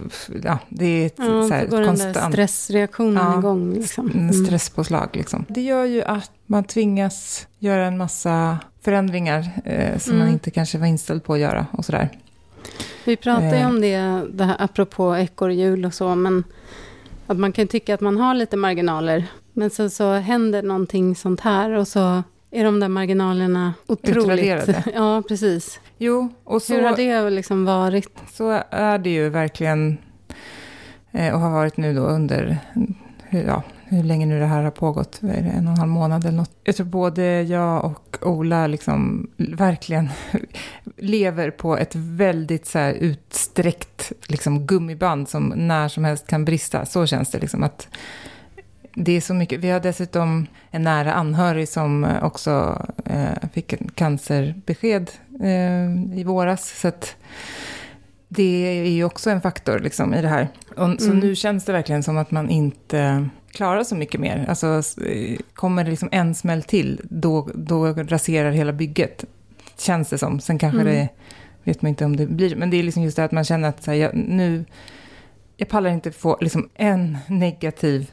ja, 0.44 0.58
det 0.70 0.86
är 0.86 1.06
ett 1.06 1.14
Ja, 1.18 1.48
så 1.48 1.54
här, 1.54 1.64
så 1.66 1.70
går 1.72 1.78
den 1.78 1.88
konstant 1.88 2.14
där 2.16 2.30
stressreaktionen 2.32 3.24
Ja, 3.32 3.40
igång. 3.40 3.74
Liksom. 3.74 4.12
Mm. 4.12 4.34
stresspåslag. 4.46 5.10
Liksom. 5.14 5.46
Det 5.48 5.62
gör 5.62 5.86
ju 5.86 6.04
att 6.04 6.32
man 6.46 6.64
tvingas 6.64 7.48
göra 7.60 7.86
en 7.86 7.98
massa 7.98 8.60
förändringar 8.82 9.50
eh, 9.66 9.98
som 10.00 10.14
man 10.14 10.22
Mm. 10.22 10.34
inte 10.34 10.52
kanske 10.52 10.78
var 10.78 10.88
inställd 10.88 11.24
på 11.24 11.34
att 11.34 11.40
göra 11.40 11.66
och 11.72 11.86
sådär. 11.86 12.10
Vi 13.06 13.16
pratar 13.16 13.50
ju 13.50 13.56
Eh. 13.62 13.68
om 13.70 13.82
det, 13.82 14.22
det 14.34 14.44
här, 14.44 14.56
apropå 14.60 15.16
ekorrhjul 15.18 15.86
och 15.86 15.94
så, 15.94 16.16
men 16.16 16.44
att 17.28 17.38
man 17.38 17.52
kan 17.52 17.68
tycka 17.68 17.94
att 17.94 18.02
man 18.02 18.18
har 18.18 18.34
lite 18.36 18.58
marginaler. 18.58 19.26
Men 19.54 19.70
sen 19.70 19.90
så 19.90 20.14
händer 20.14 20.64
någonting 20.64 21.16
sånt 21.16 21.40
här 21.40 21.72
och 21.72 21.88
så 21.88 22.24
är 22.56 22.64
de 22.64 22.80
där 22.80 22.88
marginalerna 22.88 23.74
otroligt... 23.88 24.18
Utraderade. 24.18 24.84
Ja, 24.94 25.24
precis. 25.28 25.80
Jo, 25.98 26.34
och 26.44 26.62
så... 26.62 26.74
Hur 26.74 26.82
har 26.84 26.98
det 26.98 27.30
liksom 27.30 27.66
varit? 27.66 28.20
Så 28.32 28.62
är 28.70 28.98
det 28.98 29.10
ju 29.10 29.30
verkligen 29.30 29.98
eh, 31.12 31.34
och 31.34 31.40
har 31.40 31.52
varit 31.52 31.78
nu 31.78 31.94
då 31.94 32.02
under, 32.02 32.58
hur, 33.24 33.44
ja, 33.44 33.64
hur 33.86 34.04
länge 34.04 34.26
nu 34.26 34.40
det 34.40 34.46
här 34.46 34.64
har 34.64 34.72
pågått, 34.72 35.18
Vad 35.22 35.32
är 35.32 35.42
det, 35.42 35.50
en 35.50 35.68
och 35.68 35.74
en 35.74 35.80
halv 35.80 35.92
månad 35.92 36.26
eller 36.26 36.38
något. 36.38 36.52
Jag 36.64 36.76
tror 36.76 36.86
både 36.86 37.42
jag 37.42 37.86
och 37.86 38.18
Ola 38.22 38.68
liksom 38.68 39.28
verkligen 39.38 40.10
lever 40.98 41.52
på 41.52 41.78
ett 41.78 41.96
väldigt 41.96 42.66
så 42.66 42.80
utsträckt 42.80 44.12
liksom 44.28 44.66
gummiband 44.66 45.30
som 45.30 45.54
när 45.56 45.88
som 45.88 46.06
helst 46.06 46.28
kan 46.28 46.46
brista. 46.46 46.86
Så 46.86 47.06
känns 47.06 47.32
det 47.32 47.40
liksom 47.40 47.64
att 47.64 47.88
det 48.96 49.12
är 49.12 49.22
så 49.22 49.34
mycket. 49.34 49.60
Vi 49.60 49.70
har 49.70 49.80
dessutom 49.80 50.48
en 50.72 50.82
nära 50.82 51.14
anhörig 51.14 51.70
som 51.70 52.04
eh, 52.04 52.24
också 52.24 52.82
eh, 53.06 53.50
fick 53.54 53.74
en 53.74 53.90
cancerbesked 53.96 55.12
eh, 55.42 56.18
i 56.20 56.24
våras. 56.26 56.80
Så 56.82 56.88
att 56.88 57.16
det 58.28 58.44
är 58.80 58.90
ju 58.90 59.04
också 59.04 59.30
en 59.30 59.42
faktor 59.42 59.80
liksom, 59.80 60.14
i 60.14 60.22
det 60.22 60.28
här. 60.28 60.48
Och, 60.70 61.02
Så 61.02 61.06
Mm. 61.06 61.20
nu 61.20 61.36
känns 61.36 61.66
det 61.66 61.72
verkligen 61.72 62.04
som 62.04 62.18
att 62.18 62.32
man 62.32 62.50
inte 62.50 63.30
klarar 63.52 63.84
så 63.84 63.96
mycket 63.96 64.20
mer. 64.22 64.46
Alltså, 64.50 64.82
eh, 65.06 65.38
kommer 65.54 65.84
det 65.84 65.90
liksom 65.90 66.10
en 66.12 66.36
smäll 66.36 66.64
till, 66.64 67.02
då, 67.04 67.50
då 67.56 67.86
raserar 67.94 68.52
hela 68.52 68.74
bygget. 68.74 69.26
Känns 69.78 70.10
det 70.10 70.18
som. 70.18 70.40
Sen 70.40 70.58
kanske 70.60 70.82
Mm. 70.82 70.94
det, 70.94 71.10
vet 71.64 71.82
man 71.82 71.90
inte 71.90 72.06
om 72.06 72.16
det 72.16 72.28
blir, 72.28 72.56
men 72.56 72.70
det 72.70 72.78
är 72.78 72.84
liksom 72.84 73.04
just 73.04 73.16
det 73.16 73.24
att 73.24 73.32
man 73.32 73.44
känner 73.44 73.70
att 73.70 73.84
så 73.84 73.92
här, 73.92 73.98
jag, 73.98 74.16
nu, 74.16 74.66
jag 75.58 75.70
pallar 75.70 75.90
inte 75.90 76.12
få 76.12 76.38
liksom 76.42 76.70
en 76.76 77.18
negativ 77.28 78.12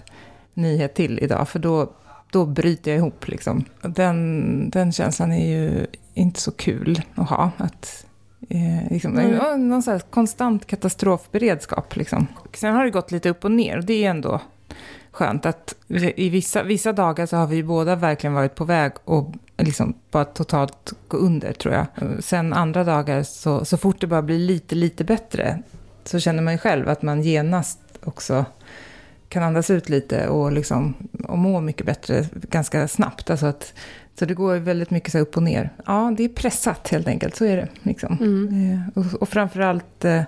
nyhet 0.54 0.94
till 0.94 1.18
idag, 1.22 1.48
för 1.48 1.58
då, 1.58 1.92
då 2.30 2.46
bryter 2.46 2.90
jag 2.90 2.98
ihop. 2.98 3.28
Liksom. 3.28 3.64
Den, 3.82 4.70
den 4.70 4.92
känslan 4.92 5.32
är 5.32 5.48
ju 5.48 5.86
inte 6.14 6.40
så 6.40 6.52
kul 6.52 7.02
att 7.14 7.28
ha. 7.28 7.50
Att, 7.56 8.06
eh, 8.48 8.90
liksom, 8.90 9.18
Mm. 9.18 9.68
Någon 9.68 9.82
så 9.82 9.90
här 9.90 9.98
konstant 9.98 10.66
katastrofberedskap. 10.66 11.96
Liksom. 11.96 12.26
Sen 12.54 12.74
har 12.74 12.84
det 12.84 12.90
gått 12.90 13.12
lite 13.12 13.30
upp 13.30 13.44
och 13.44 13.50
ner 13.50 13.78
och 13.78 13.84
det 13.84 14.04
är 14.04 14.10
ändå 14.10 14.40
skönt 15.12 15.46
att 15.46 15.74
i 16.16 16.28
vissa, 16.28 16.62
vissa 16.62 16.92
dagar 16.92 17.26
så 17.26 17.36
har 17.36 17.46
vi 17.46 17.62
båda 17.62 17.96
verkligen 17.96 18.34
varit 18.34 18.54
på 18.54 18.64
väg 18.64 18.92
och 19.04 19.34
liksom 19.58 19.94
bara 20.10 20.24
totalt 20.24 20.92
gå 21.08 21.16
under 21.16 21.52
tror 21.52 21.74
jag. 21.74 21.86
Sen 22.24 22.52
andra 22.52 22.84
dagar 22.84 23.22
så, 23.22 23.64
så 23.64 23.76
fort 23.76 24.00
det 24.00 24.06
bara 24.06 24.22
blir 24.22 24.38
lite, 24.38 24.74
lite 24.74 25.04
bättre 25.04 25.62
så 26.04 26.20
känner 26.20 26.42
man 26.42 26.52
ju 26.52 26.58
själv 26.58 26.88
att 26.88 27.02
man 27.02 27.22
genast 27.22 27.78
också 28.04 28.44
kan 29.32 29.42
andas 29.42 29.70
ut 29.70 29.88
lite 29.88 30.28
och, 30.28 30.52
liksom, 30.52 30.94
och 31.24 31.38
må 31.38 31.60
mycket 31.60 31.86
bättre 31.86 32.26
ganska 32.32 32.88
snabbt. 32.88 33.30
Alltså 33.30 33.46
att, 33.46 33.74
så 34.18 34.24
det 34.24 34.34
går 34.34 34.56
väldigt 34.56 34.90
mycket 34.90 35.12
så 35.12 35.18
upp 35.18 35.36
och 35.36 35.42
ner. 35.42 35.70
Ja, 35.86 36.14
det 36.16 36.24
är 36.24 36.28
pressat 36.28 36.88
helt 36.88 37.08
enkelt, 37.08 37.36
så 37.36 37.44
är 37.44 37.56
det. 37.56 37.68
Liksom. 37.82 38.18
Mm. 38.20 38.72
Eh, 38.72 38.98
och, 38.98 39.22
och 39.22 39.28
framförallt 39.28 40.04
eh, 40.04 40.22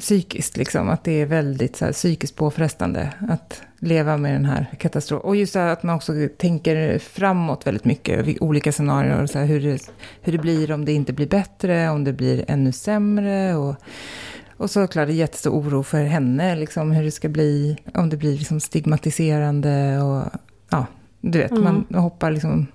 psykiskt, 0.00 0.56
liksom, 0.56 0.88
att 0.88 1.04
det 1.04 1.12
är 1.12 1.26
väldigt 1.26 1.76
så 1.76 1.84
här, 1.84 1.92
psykiskt 1.92 2.36
påfrestande 2.36 3.12
att 3.28 3.62
leva 3.78 4.16
med 4.16 4.32
den 4.32 4.44
här 4.44 4.66
katastrofen. 4.78 5.28
Och 5.28 5.36
just 5.36 5.52
så 5.52 5.58
här, 5.58 5.68
att 5.68 5.82
man 5.82 5.96
också 5.96 6.12
tänker 6.36 6.98
framåt 6.98 7.66
väldigt 7.66 7.84
mycket, 7.84 8.42
olika 8.42 8.72
scenarier, 8.72 9.22
och 9.22 9.30
så 9.30 9.38
här, 9.38 9.46
hur, 9.46 9.60
det, 9.60 9.90
hur 10.22 10.32
det 10.32 10.38
blir 10.38 10.72
om 10.72 10.84
det 10.84 10.92
inte 10.92 11.12
blir 11.12 11.28
bättre, 11.28 11.90
om 11.90 12.04
det 12.04 12.12
blir 12.12 12.44
ännu 12.48 12.72
sämre. 12.72 13.56
Och, 13.56 13.76
och 14.58 14.70
såklart 14.70 15.08
jättestor 15.08 15.50
oro 15.50 15.82
för 15.82 16.04
henne, 16.04 16.56
liksom, 16.56 16.90
hur 16.92 17.04
det 17.04 17.10
ska 17.10 17.28
bli, 17.28 17.76
om 17.94 18.08
det 18.08 18.16
blir 18.16 18.38
liksom 18.38 18.60
stigmatiserande 18.60 19.98
och 20.02 20.24
ja, 20.70 20.86
du 21.20 21.38
vet, 21.38 21.50
Mm. 21.50 21.64
man 21.90 22.00
hoppar 22.02 22.30
liksom 22.30 22.66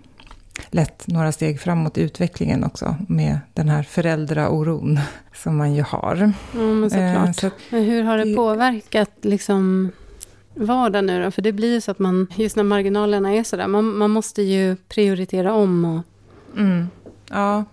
lätt 0.72 1.08
några 1.08 1.32
steg 1.32 1.60
framåt 1.60 1.98
i 1.98 2.02
utvecklingen 2.02 2.64
också 2.64 2.96
med 3.08 3.40
den 3.54 3.70
här 3.70 3.84
föräldraoron 3.84 5.00
som 5.34 5.58
man 5.58 5.74
ju 5.76 5.82
har. 5.82 6.34
Ja, 6.56 6.60
men 6.60 6.90
såklart. 6.90 7.28
Eh, 7.28 7.32
så 7.32 7.50
Men 7.70 7.84
hur 7.84 8.04
har 8.04 8.18
det 8.18 8.24
det- 8.24 8.36
påverkat 8.36 9.12
liksom 9.22 9.92
vardagen 10.56 11.06
nu 11.06 11.24
då? 11.24 11.32
För 11.32 11.42
det 11.42 11.52
blir 11.52 11.74
ju 11.74 11.82
så 11.82 11.92
att 11.92 12.00
man, 12.00 12.28
just 12.36 12.56
när 12.56 12.64
marginalerna 12.64 13.34
är 13.34 13.44
sådär, 13.44 13.68
man, 13.68 13.86
man 13.98 14.12
måste 14.12 14.42
ju 14.42 14.76
prioritera 14.76 15.54
om 15.54 15.86
och... 15.86 16.02
mm, 16.60 16.88
ja, 17.30 17.64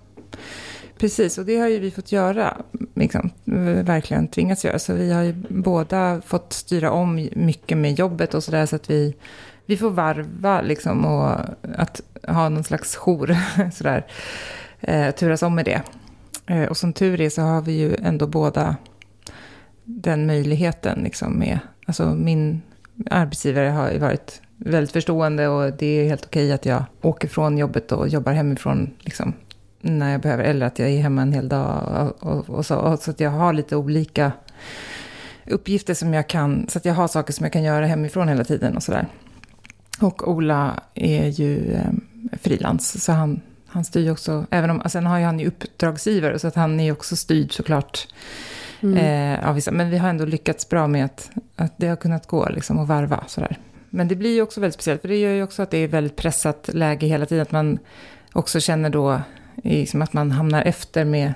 precis. 1.01 1.39
Och 1.39 1.45
det 1.45 1.57
har 1.57 1.69
ju 1.69 1.79
vi 1.79 1.91
fått 1.91 2.13
göra, 2.13 2.57
liksom, 2.95 3.31
eh, 3.47 3.85
verkligen 3.85 4.29
tvingats 4.29 4.65
göra. 4.65 4.79
Så 4.79 4.95
vi 4.95 5.13
har 5.13 5.23
ju 5.23 5.33
båda 5.49 6.21
fått 6.27 6.53
styra 6.53 6.91
om 6.91 7.29
mycket 7.33 7.79
med 7.79 7.99
jobbet 7.99 8.35
och 8.35 8.45
sådär 8.45 8.67
så 8.67 8.77
att 8.77 8.91
vi, 8.91 9.15
vi 9.67 9.77
får 9.77 9.91
varva 9.91 10.61
liksom 10.61 11.05
och 11.05 11.39
att 11.77 12.01
ha 12.29 12.49
någon 12.49 12.65
slags 12.65 12.97
jour 12.97 13.37
sådär. 13.73 14.07
Eh, 14.81 15.11
turas 15.11 15.43
om 15.43 15.55
med 15.55 15.65
det. 15.65 15.83
Eh, 16.47 16.65
och 16.65 16.77
som 16.77 16.93
tur 16.93 17.21
är 17.21 17.31
så 17.31 17.43
har 17.43 17.63
vi 17.63 17.73
ju 17.73 17.97
ändå 18.03 18.27
båda 18.27 18.77
den 19.85 20.27
möjligheten 20.27 21.01
liksom 21.03 21.39
med, 21.39 21.59
alltså 21.87 22.15
min 22.15 22.63
arbetsgivare 23.11 23.69
har 23.69 23.91
ju 23.91 23.99
varit 23.99 24.43
väldigt 24.57 24.93
förstående 24.93 25.49
och 25.49 25.73
det 25.73 25.87
är 25.87 26.09
helt 26.09 26.27
okej 26.27 26.53
att 26.53 26.67
jag 26.67 26.85
åker 27.03 27.29
från 27.29 27.59
jobbet 27.59 27.93
och 27.93 28.09
jobbar 28.09 28.33
hemifrån 28.33 28.91
liksom, 29.01 29.35
när 29.81 30.13
jag 30.13 30.21
behöver, 30.21 30.45
eller 30.45 30.67
att 30.67 30.79
jag 30.79 30.89
är 30.89 31.01
hemma 31.01 31.23
en 31.23 31.33
hel 31.33 31.49
dag 31.49 32.13
och, 32.21 32.33
och, 32.33 32.51
och 32.51 32.67
så, 32.67 32.77
och 32.77 32.99
så 32.99 33.11
att 33.11 33.21
jag 33.21 33.31
har 33.31 33.53
lite 33.53 33.77
olika 33.77 34.33
uppgifter 35.47 35.95
som 35.95 36.15
jag 36.15 36.29
kan, 36.29 36.69
så 36.69 36.79
att 36.79 36.85
jag 36.85 36.95
har 36.95 37.09
saker 37.09 37.33
som 37.33 37.45
jag 37.45 37.53
kan 37.53 37.63
göra 37.63 37.87
hemifrån 37.87 38.29
hela 38.29 38.45
tiden 38.45 38.77
och 38.77 38.83
sådär. 38.83 39.07
Och 40.01 40.29
Ola 40.29 40.81
är 40.95 41.27
ju 41.27 41.73
eh, 41.75 41.91
frilans, 42.43 43.05
så 43.05 43.13
han, 43.13 43.41
han 43.67 43.85
styr 43.85 44.01
ju 44.01 44.11
också, 44.11 44.47
även 44.51 44.71
om, 44.71 44.83
sen 44.87 45.07
har 45.07 45.19
ju 45.19 45.25
han 45.25 45.41
ju 45.41 45.47
uppdragsgivare, 45.47 46.39
så 46.39 46.49
att 46.49 46.55
han 46.55 46.81
är 46.81 46.85
ju 46.85 46.93
också 46.93 47.17
styrd 47.17 47.53
såklart 47.53 48.07
Mm. 48.83 48.97
eh, 48.97 49.49
av 49.49 49.55
vissa. 49.55 49.71
Men 49.71 49.91
vi 49.91 49.99
har 49.99 50.09
ändå 50.09 50.25
lyckats 50.25 50.69
bra 50.69 50.87
med 50.87 51.05
att, 51.05 51.31
att 51.57 51.73
det 51.77 51.87
har 51.89 51.97
kunnat 51.97 52.27
gå 52.27 52.49
liksom 52.49 52.79
att 52.79 52.89
varva 52.89 53.25
sådär. 53.27 53.59
Men 53.91 54.09
det 54.09 54.17
blir 54.17 54.35
ju 54.35 54.43
också 54.43 54.61
väldigt 54.61 54.75
speciellt, 54.75 55.01
för 55.01 55.09
det 55.09 55.17
gör 55.17 55.33
ju 55.33 55.43
också 55.43 55.63
att 55.63 55.71
det 55.71 55.79
är 55.79 55.89
väldigt 55.89 56.17
pressat 56.17 56.71
läge 56.73 57.07
hela 57.07 57.27
tiden. 57.27 57.43
Att 57.43 57.53
man 57.53 57.79
också 58.33 58.61
känner 58.61 58.91
då 58.91 59.21
liksom 59.63 60.03
att 60.03 60.13
man 60.13 60.31
hamnar 60.31 60.63
efter 60.63 61.05
med, 61.05 61.35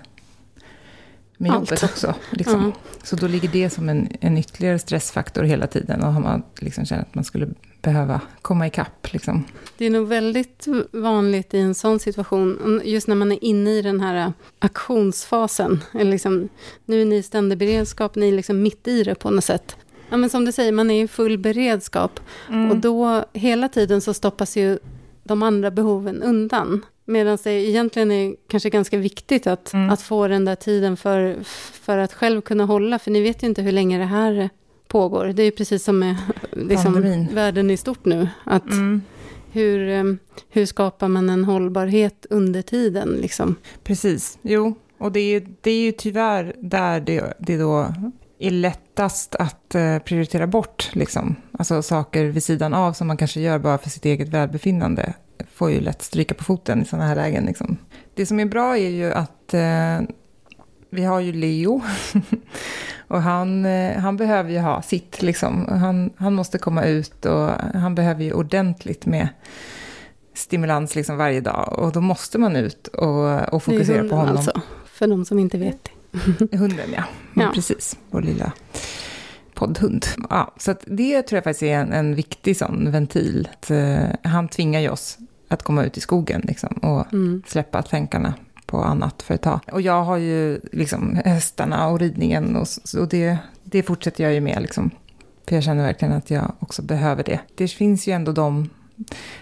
med 1.37 1.53
Allt. 1.53 1.71
jobbet 1.71 1.83
också. 1.83 2.15
Liksom. 2.31 2.73
Ja. 2.75 2.91
Så 3.03 3.17
då 3.17 3.27
ligger 3.27 3.49
det 3.49 3.71
som 3.71 3.89
en, 3.89 4.09
en 4.21 4.39
ytterligare 4.39 4.79
stressfaktor 4.79 5.43
hela 5.43 5.67
tiden. 5.67 6.03
Och 6.03 6.13
har 6.13 6.21
man 6.21 6.43
liksom 6.59 6.85
känner 6.85 7.03
att 7.03 7.15
man 7.15 7.25
skulle 7.25 7.49
behöva 7.83 8.21
komma 8.43 8.67
ikapp. 8.67 9.13
Liksom. 9.13 9.45
Det 9.79 9.85
är 9.85 9.91
nog 9.91 10.09
väldigt 10.09 10.67
vanligt 10.93 11.55
i 11.55 11.59
en 11.59 11.75
sån 11.75 11.99
situation, 12.01 12.81
just 12.85 13.09
när 13.09 13.15
man 13.15 13.33
är 13.33 13.45
inne 13.45 13.71
i 13.71 13.83
den 13.83 14.01
här 14.01 14.33
aktionsfasen. 14.59 15.81
Eller 15.95 16.11
liksom, 16.11 16.49
nu 16.85 17.03
är 17.03 17.05
ni 17.05 17.17
i 17.17 17.23
ständig 17.23 17.59
beredskap, 17.59 18.15
ni 18.15 18.29
är 18.29 18.33
liksom 18.33 18.63
mitt 18.63 18.89
i 18.89 19.03
det 19.03 19.15
på 19.15 19.31
något 19.31 19.45
sätt. 19.45 19.77
Ja, 20.11 20.17
men 20.17 20.31
som 20.31 20.45
du 20.45 20.53
säger, 20.53 20.73
man 20.73 20.91
är 20.91 21.05
i 21.05 21.09
full 21.09 21.39
beredskap. 21.39 22.21
Mm. 22.49 22.71
Och 22.71 22.77
då, 22.77 23.25
hela 23.33 23.69
tiden 23.69 24.01
så 24.01 24.15
stoppas 24.15 24.57
ju 24.57 24.79
de 25.25 25.43
andra 25.43 25.71
behoven 25.71 26.23
undan. 26.23 26.85
Medan 27.05 27.39
det 27.45 27.51
egentligen 27.51 28.11
är 28.11 28.35
kanske 28.49 28.71
ganska 28.71 28.99
viktigt 28.99 29.47
att, 29.47 29.73
Mm. 29.73 29.91
att 29.91 30.03
få 30.03 30.29
den 30.29 30.45
där 30.45 30.55
tiden 30.55 30.97
för, 30.97 31.37
för 31.73 31.99
att 31.99 32.13
själv 32.13 32.41
kunna 32.41 32.65
hålla. 32.65 32.99
För 32.99 33.11
ni 33.11 33.21
vet 33.23 33.43
ju 33.43 33.47
inte 33.47 33.63
hur 33.63 33.73
länge 33.73 33.99
det 33.99 34.05
här 34.05 34.51
pågår. 34.89 35.25
Det 35.27 35.43
är 35.43 35.45
ju 35.45 35.51
precis 35.51 35.85
som 35.85 35.99
med 35.99 36.17
liksom, 36.53 37.27
världen 37.33 37.71
i 37.71 37.77
stort 37.77 38.05
nu. 38.05 38.29
Att 38.45 38.71
Mm. 38.71 39.03
hur, 39.53 39.89
eh, 39.89 40.05
hur 40.51 40.67
skapar 40.67 41.09
man 41.09 41.31
en 41.31 41.45
hållbarhet 41.45 42.27
under 42.31 42.63
tiden? 42.63 43.09
Liksom? 43.09 43.57
Precis, 43.85 44.39
jo. 44.43 44.75
Och 44.99 45.13
det 45.13 45.21
är, 45.21 45.47
det 45.61 45.71
är 45.71 45.81
ju 45.81 45.93
tyvärr 45.93 46.55
där 46.61 47.01
det, 47.01 47.35
det 47.39 47.57
då 47.57 47.95
är 48.39 48.51
lättast 48.95 49.35
att 49.35 49.75
eh, 49.75 49.99
prioritera 49.99 50.47
bort. 50.47 50.91
Liksom. 50.93 51.37
Alltså 51.59 51.83
saker 51.83 52.25
vid 52.25 52.45
sidan 52.45 52.75
av 52.75 52.93
som 52.93 53.07
man 53.07 53.17
kanske 53.17 53.41
gör 53.41 53.59
bara 53.59 53.79
för 53.79 53.91
sitt 53.91 54.05
eget 54.05 54.29
välbefinnande 54.29 55.15
får 55.53 55.71
ju 55.71 55.81
lätt 55.81 56.03
stryka 56.03 56.35
på 56.35 56.45
foten 56.45 56.83
i 56.83 56.85
sådana 56.85 57.09
här 57.09 57.17
lägen. 57.17 57.45
Liksom. 57.45 57.77
Det 58.15 58.27
som 58.27 58.41
är 58.41 58.45
bra 58.45 58.79
är 58.79 58.91
ju 58.91 59.13
att 59.13 59.55
eh, 59.55 60.01
vi 60.91 61.05
har 61.05 61.21
ju 61.21 61.33
Leo. 61.33 61.83
och 63.09 63.23
han, 63.23 63.65
eh, 63.65 63.99
han 63.99 64.17
behöver 64.17 64.51
ju 64.51 64.59
ha 64.59 64.83
sitt, 64.83 65.23
liksom. 65.23 65.67
Han, 65.69 66.11
han 66.17 66.35
måste 66.35 66.59
komma 66.59 66.85
ut 66.85 67.27
och 67.27 67.51
han 67.75 67.95
behöver 67.95 68.25
ju 68.25 68.33
ordentligt 68.33 69.07
med 69.07 69.29
stimulans 70.35 70.95
liksom 70.95 71.17
varje 71.17 71.41
dag. 71.41 71.79
Och 71.79 71.93
då 71.93 72.01
måste 72.01 72.39
man 72.39 72.57
ut 72.57 72.87
och, 72.87 73.55
och 73.55 73.63
fokusera 73.63 74.09
på 74.09 74.17
honom. 74.17 74.37
Alltså, 74.37 74.61
för 74.85 75.07
de 75.07 75.25
som 75.25 75.39
inte 75.39 75.59
vet 75.59 75.85
det. 75.85 75.91
Hunden, 76.53 76.93
ja. 76.97 77.05
ja. 77.35 77.51
Precis, 77.55 77.97
vår 78.11 78.23
lilla 78.23 78.53
poddhund. 79.55 80.07
Ja, 80.31 80.55
så 80.57 80.75
det 80.87 81.23
tror 81.23 81.37
jag 81.37 81.45
faktiskt 81.45 81.63
är 81.63 81.79
en, 81.79 81.93
en 81.93 82.15
viktig 82.15 82.57
sån 82.57 82.91
ventil. 82.91 83.49
Att, 83.53 83.71
uh, 83.71 83.99
han 84.23 84.49
tvingar 84.49 84.81
ju 84.81 84.89
oss 84.89 85.19
att 85.49 85.63
komma 85.63 85.85
ut 85.85 85.99
i 85.99 86.01
skogen 86.01 86.41
liksom, 86.45 86.75
och 86.77 87.13
mm. 87.13 87.43
släppa 87.47 87.83
tänkarna 87.83 88.35
på 88.67 88.83
annat 88.83 89.23
för 89.23 89.35
ett 89.35 89.43
tag. 89.43 89.61
Och 89.73 89.81
jag 89.81 90.05
har 90.05 90.17
ju 90.17 90.61
liksom 90.73 91.21
hästarna 91.25 91.89
och 91.89 92.01
ridningen 92.01 92.57
och, 92.57 92.67
och 93.01 93.09
det, 93.09 93.39
det 93.65 93.83
fortsätter 93.83 94.25
jag 94.25 94.35
ju 94.35 94.41
med. 94.41 94.63
Liksom. 94.63 94.91
För 95.49 95.55
jag 95.55 95.65
känner 95.65 95.83
verkligen 95.83 96.15
att 96.15 96.31
jag 96.31 96.53
också 96.59 96.83
behöver 96.83 97.25
det. 97.25 97.41
Det 97.55 97.69
finns 97.69 98.09
ju 98.09 98.13
ändå 98.13 98.33
de 98.33 98.71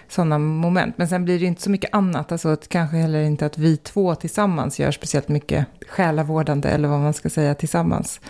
sådana 0.07 0.37
moment. 0.37 0.97
Men 0.97 1.07
sen 1.07 1.25
blir 1.25 1.39
det 1.39 1.45
inte 1.45 1.61
så 1.61 1.69
mycket 1.69 1.93
annat. 1.93 2.31
Alltså 2.31 2.49
att 2.49 2.69
kanske 2.69 2.97
heller 2.97 3.21
inte 3.21 3.45
att 3.45 3.57
vi 3.57 3.77
två 3.77 4.15
tillsammans 4.15 4.79
gör 4.79 4.91
speciellt 4.91 5.27
mycket 5.27 5.65
själavårdande 5.87 6.69
eller 6.69 6.87
vad 6.87 6.99
man 6.99 7.13
ska 7.13 7.29
säga 7.29 7.55
tillsammans 7.55 8.21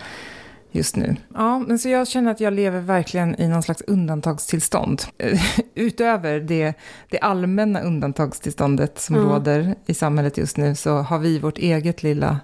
just 0.74 0.96
nu. 0.96 1.16
Ja, 1.34 1.58
men 1.58 1.78
så 1.78 1.88
jag 1.88 2.08
känner 2.08 2.30
att 2.30 2.40
jag 2.40 2.52
lever 2.52 2.80
verkligen 2.80 3.40
i 3.40 3.48
någon 3.48 3.62
slags 3.62 3.82
undantagstillstånd. 3.82 5.02
Utöver 5.74 6.40
det, 6.40 6.74
det 7.10 7.18
allmänna 7.18 7.80
undantagstillståndet 7.80 9.00
som 9.00 9.16
mm. 9.16 9.28
råder 9.28 9.74
i 9.86 9.94
samhället 9.94 10.38
just 10.38 10.56
nu 10.56 10.74
så 10.74 10.96
har 10.96 11.18
vi 11.18 11.38
vårt 11.38 11.58
eget 11.58 12.02
lilla 12.02 12.40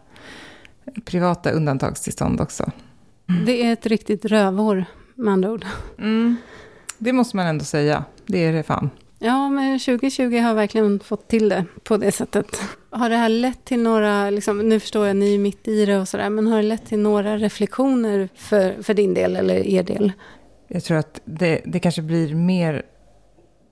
privata 1.04 1.50
undantagstillstånd 1.50 2.40
också. 2.40 2.70
Mm. 3.28 3.44
Det 3.44 3.64
är 3.64 3.72
ett 3.72 3.86
riktigt 3.86 4.24
rövår 4.24 4.84
med 5.14 5.32
andra 5.32 5.50
ord. 5.50 5.66
Mm. 5.98 6.36
Det 7.02 7.12
måste 7.12 7.36
man 7.36 7.46
ändå 7.46 7.64
säga. 7.64 8.04
Det 8.26 8.44
är 8.44 8.52
det 8.52 8.62
fan. 8.62 8.90
Ja, 9.18 9.48
men 9.48 9.78
2020 9.78 10.38
har 10.38 10.54
verkligen 10.54 11.00
fått 11.00 11.28
till 11.28 11.48
det 11.48 11.64
på 11.84 11.96
det 11.96 12.12
sättet. 12.12 12.46
Har 12.90 13.10
det 13.10 13.16
här 13.16 13.28
lett 13.28 13.64
till 13.64 13.82
några, 13.82 14.30
liksom, 14.30 14.58
nu 14.58 14.80
förstår 14.80 15.06
jag, 15.06 15.16
ni 15.16 15.34
är 15.34 15.38
mitt 15.38 15.68
i 15.68 15.86
det 15.86 15.98
och 15.98 16.08
sådär, 16.08 16.30
men 16.30 16.46
har 16.46 16.56
det 16.56 16.62
lett 16.62 16.86
till 16.86 16.98
några 16.98 17.36
reflektioner 17.38 18.28
för, 18.34 18.82
för 18.82 18.94
din 18.94 19.14
del 19.14 19.36
eller 19.36 19.66
er 19.66 19.82
del? 19.82 20.12
Jag 20.68 20.84
tror 20.84 20.96
att 20.96 21.20
det, 21.24 21.60
det 21.64 21.80
kanske 21.80 22.02
blir 22.02 22.34
mer 22.34 22.82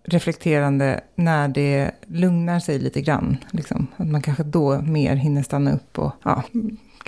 reflekterande 0.04 1.00
när 1.14 1.49
det 1.49 1.90
lugnar 2.06 2.61
sig 2.61 2.78
lite 2.78 3.00
grann. 3.00 3.37
Liksom. 3.50 3.87
Att 3.97 4.06
man 4.06 4.23
kanske 4.23 4.42
då 4.42 4.80
mer 4.80 5.16
hinner 5.16 5.42
stanna 5.42 5.73
upp 5.73 5.99
och 5.99 6.12
ja, 6.23 6.42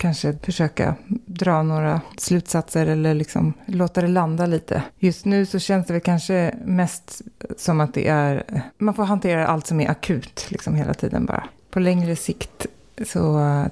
kanske 0.01 0.33
försöka 0.33 0.95
dra 1.25 1.63
några 1.63 2.01
slutsatser 2.17 2.85
eller 2.85 3.13
liksom 3.13 3.53
låta 3.65 4.01
det 4.01 4.07
landa 4.07 4.45
lite. 4.45 4.83
Just 4.99 5.25
nu 5.25 5.45
så 5.45 5.59
känns 5.59 5.87
det 5.87 5.93
väl 5.93 6.01
kanske 6.01 6.55
mest 6.65 7.21
som 7.57 7.81
att 7.81 7.93
det 7.93 8.07
är, 8.07 8.43
man 8.77 8.93
får 8.93 9.03
hantera 9.03 9.47
allt 9.47 9.67
som 9.67 9.79
är 9.79 9.89
akut 9.89 10.47
liksom 10.49 10.75
hela 10.75 10.93
tiden 10.93 11.25
bara. 11.25 11.43
På 11.71 11.79
längre 11.79 12.15
sikt 12.15 12.65
så 13.05 13.21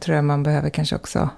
tror 0.01 0.15
jag 0.15 0.25
man 0.25 0.43
behöver 0.43 0.69
kanske 0.69 0.95
också 0.95 1.29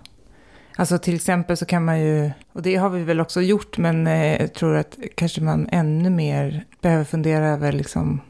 Alltså 0.75 0.97
till 0.97 1.15
exempel 1.15 1.57
så 1.57 1.65
kan 1.65 1.85
man 1.85 2.01
ju, 2.01 2.31
och 2.53 2.61
det 2.61 2.75
har 2.75 2.89
vi 2.89 3.03
väl 3.03 3.21
också 3.21 3.41
gjort, 3.41 3.77
men 3.77 4.05
jag 4.05 4.53
tror 4.53 4.75
att 4.75 4.97
kanske 5.15 5.41
man 5.41 5.67
ännu 5.71 6.09
mer 6.09 6.65
behöver 6.81 7.03
fundera 7.03 7.47
över 7.47 7.71
liksom 7.71 8.21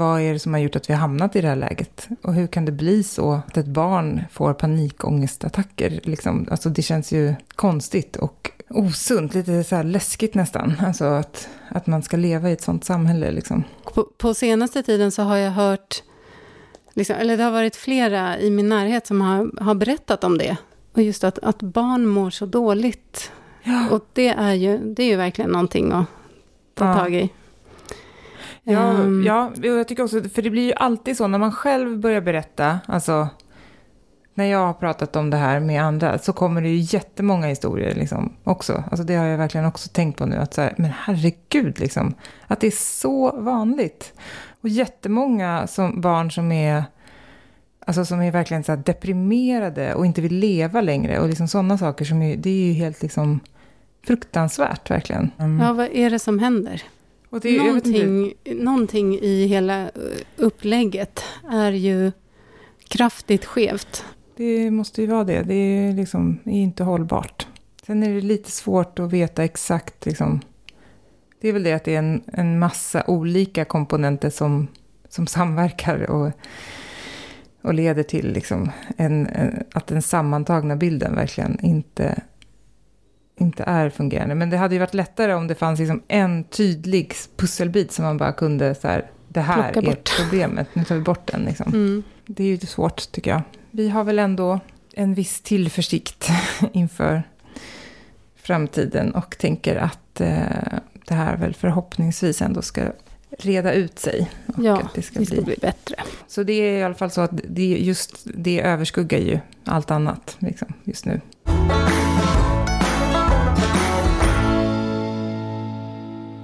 vad 0.00 0.20
är 0.20 0.32
det 0.32 0.38
som 0.38 0.54
har 0.54 0.60
gjort 0.60 0.76
att 0.76 0.90
vi 0.90 0.94
har 0.94 1.00
hamnat 1.00 1.36
i 1.36 1.40
det 1.40 1.48
här 1.48 1.56
läget? 1.56 2.08
Och 2.22 2.34
hur 2.34 2.46
kan 2.46 2.64
det 2.64 2.72
bli 2.72 3.02
så 3.02 3.32
att 3.32 3.56
ett 3.56 3.66
barn 3.66 4.24
får 4.30 4.54
panikångestattacker? 4.54 6.00
Liksom, 6.02 6.46
alltså 6.50 6.68
det 6.68 6.82
känns 6.82 7.12
ju 7.12 7.34
konstigt 7.48 8.16
och 8.16 8.50
osunt, 8.68 9.34
lite 9.34 9.64
så 9.64 9.82
läskigt 9.82 10.34
nästan. 10.34 10.72
Alltså 10.86 11.04
att, 11.04 11.48
att 11.68 11.86
man 11.86 12.02
ska 12.02 12.16
leva 12.16 12.50
i 12.50 12.52
ett 12.52 12.60
sånt 12.60 12.84
samhälle. 12.84 13.30
Liksom. 13.30 13.64
På, 13.94 14.04
på 14.18 14.34
senaste 14.34 14.82
tiden 14.82 15.12
så 15.12 15.22
har 15.22 15.36
jag 15.36 15.50
hört, 15.50 16.02
liksom, 16.94 17.16
eller 17.16 17.36
det 17.36 17.42
har 17.42 17.50
varit 17.50 17.76
flera 17.76 18.38
i 18.38 18.50
min 18.50 18.68
närhet 18.68 19.06
som 19.06 19.20
har, 19.20 19.62
har 19.62 19.74
berättat 19.74 20.24
om 20.24 20.38
det. 20.38 20.56
Och 20.92 21.02
just 21.02 21.24
att, 21.24 21.38
att 21.38 21.62
barn 21.62 22.06
mår 22.06 22.30
så 22.30 22.46
dåligt. 22.46 23.32
Ja. 23.62 23.90
Och 23.90 24.06
det 24.12 24.28
är, 24.28 24.54
ju, 24.54 24.78
det 24.78 25.02
är 25.02 25.06
ju 25.06 25.16
verkligen 25.16 25.50
någonting 25.50 25.92
att 25.92 26.06
ta 26.74 26.84
ja. 26.84 26.94
tag 26.94 27.14
i. 27.14 27.30
Ja, 28.72 28.90
um, 28.90 29.24
ja, 29.24 29.52
jag 29.62 29.88
tycker 29.88 30.02
också, 30.02 30.22
för 30.22 30.42
det 30.42 30.50
blir 30.50 30.62
ju 30.62 30.72
alltid 30.72 31.16
så 31.16 31.26
när 31.26 31.38
man 31.38 31.52
själv 31.52 31.98
börjar 31.98 32.20
berätta, 32.20 32.78
alltså 32.86 33.28
när 34.34 34.44
jag 34.44 34.66
har 34.66 34.72
pratat 34.72 35.16
om 35.16 35.30
det 35.30 35.36
här 35.36 35.60
med 35.60 35.82
andra 35.82 36.18
så 36.18 36.32
kommer 36.32 36.62
det 36.62 36.68
ju 36.68 36.96
jättemånga 36.96 37.46
historier 37.46 37.94
liksom 37.94 38.36
också. 38.44 38.84
Alltså 38.90 39.04
det 39.04 39.14
har 39.14 39.26
jag 39.26 39.38
verkligen 39.38 39.66
också 39.66 39.88
tänkt 39.88 40.18
på 40.18 40.26
nu, 40.26 40.36
att 40.36 40.54
så 40.54 40.60
här, 40.60 40.74
men 40.78 40.90
herregud 40.98 41.80
liksom, 41.80 42.14
att 42.46 42.60
det 42.60 42.66
är 42.66 43.00
så 43.00 43.40
vanligt. 43.40 44.12
Och 44.60 44.68
jättemånga 44.68 45.66
som, 45.66 46.00
barn 46.00 46.30
som 46.30 46.52
är, 46.52 46.84
alltså 47.86 48.04
som 48.04 48.22
är 48.22 48.30
verkligen 48.30 48.64
så 48.64 48.76
deprimerade 48.76 49.94
och 49.94 50.06
inte 50.06 50.20
vill 50.20 50.34
leva 50.34 50.80
längre 50.80 51.20
och 51.20 51.28
liksom 51.28 51.48
sådana 51.48 51.78
saker 51.78 52.04
som 52.04 52.22
är, 52.22 52.36
det 52.36 52.50
är 52.50 52.66
ju 52.66 52.72
helt 52.72 53.02
liksom 53.02 53.40
fruktansvärt 54.06 54.90
verkligen. 54.90 55.30
Mm. 55.38 55.66
Ja, 55.66 55.72
vad 55.72 55.88
är 55.92 56.10
det 56.10 56.18
som 56.18 56.38
händer? 56.38 56.82
Och 57.30 57.40
det, 57.40 57.56
någonting, 57.56 58.32
någonting 58.44 59.18
i 59.18 59.46
hela 59.46 59.82
eh, 59.82 59.90
upplägget 60.36 61.22
är 61.50 61.72
ju 61.72 62.12
kraftigt 62.88 63.44
skevt. 63.44 64.04
Det 64.36 64.70
måste 64.70 65.00
ju 65.00 65.06
vara 65.06 65.24
det. 65.24 65.42
Det 65.42 65.54
är, 65.54 65.92
liksom, 65.92 66.38
är 66.44 66.50
inte 66.52 66.84
hållbart. 66.84 67.46
Sen 67.86 68.02
är 68.02 68.14
det 68.14 68.20
lite 68.20 68.50
svårt 68.50 68.98
att 68.98 69.12
veta 69.12 69.44
exakt. 69.44 70.06
Liksom, 70.06 70.40
det 71.40 71.48
är 71.48 71.52
väl 71.52 71.62
det 71.62 71.72
att 71.72 71.84
det 71.84 71.94
är 71.94 71.98
en, 71.98 72.22
en 72.32 72.58
massa 72.58 73.04
olika 73.06 73.64
komponenter 73.64 74.30
som, 74.30 74.68
som 75.08 75.26
samverkar 75.26 76.10
och, 76.10 76.30
och 77.62 77.74
leder 77.74 78.02
till 78.02 78.32
liksom 78.32 78.70
en, 78.96 79.26
en, 79.26 79.64
att 79.72 79.86
den 79.86 80.02
sammantagna 80.02 80.76
bilden 80.76 81.14
verkligen 81.14 81.64
inte 81.64 82.22
inte 83.40 83.64
är 83.66 83.90
fungerande. 83.90 84.34
Men 84.34 84.50
det 84.50 84.56
hade 84.56 84.74
ju 84.74 84.78
varit 84.78 84.94
lättare 84.94 85.34
om 85.34 85.46
det 85.46 85.54
fanns 85.54 85.78
liksom 85.78 86.02
en 86.08 86.44
tydlig 86.44 87.14
pusselbit 87.36 87.92
som 87.92 88.04
man 88.04 88.16
bara 88.16 88.32
kunde 88.32 88.74
så 88.74 88.88
här, 88.88 89.10
det 89.28 89.40
här 89.40 89.72
är 89.76 89.96
problemet, 90.18 90.68
nu 90.72 90.84
tar 90.84 90.94
vi 90.94 91.00
bort 91.00 91.32
den. 91.32 91.42
Liksom. 91.42 91.72
Mm. 91.72 92.02
Det 92.26 92.44
är 92.44 92.48
ju 92.48 92.58
svårt 92.58 93.12
tycker 93.12 93.30
jag. 93.30 93.42
Vi 93.70 93.88
har 93.88 94.04
väl 94.04 94.18
ändå 94.18 94.60
en 94.94 95.14
viss 95.14 95.40
tillförsikt 95.40 96.30
inför 96.72 97.22
framtiden 98.36 99.14
och 99.14 99.38
tänker 99.38 99.76
att 99.76 100.20
eh, 100.20 100.78
det 101.06 101.14
här 101.14 101.36
väl 101.36 101.54
förhoppningsvis 101.54 102.42
ändå 102.42 102.62
ska 102.62 102.82
reda 103.38 103.72
ut 103.72 103.98
sig. 103.98 104.30
Och 104.46 104.64
ja, 104.64 104.80
att 104.80 104.94
det 104.94 105.02
ska, 105.02 105.18
det 105.18 105.26
ska 105.26 105.34
bli... 105.34 105.44
bli... 105.44 105.56
bättre. 105.60 105.96
Så 106.26 106.42
det 106.42 106.52
är 106.52 106.78
i 106.78 106.82
alla 106.82 106.94
fall 106.94 107.10
så 107.10 107.20
att 107.20 107.30
det, 107.48 107.78
just 107.78 108.16
det 108.24 108.60
överskuggar 108.60 109.18
ju 109.18 109.38
allt 109.64 109.90
annat 109.90 110.36
liksom, 110.38 110.72
just 110.84 111.04
nu. 111.04 111.20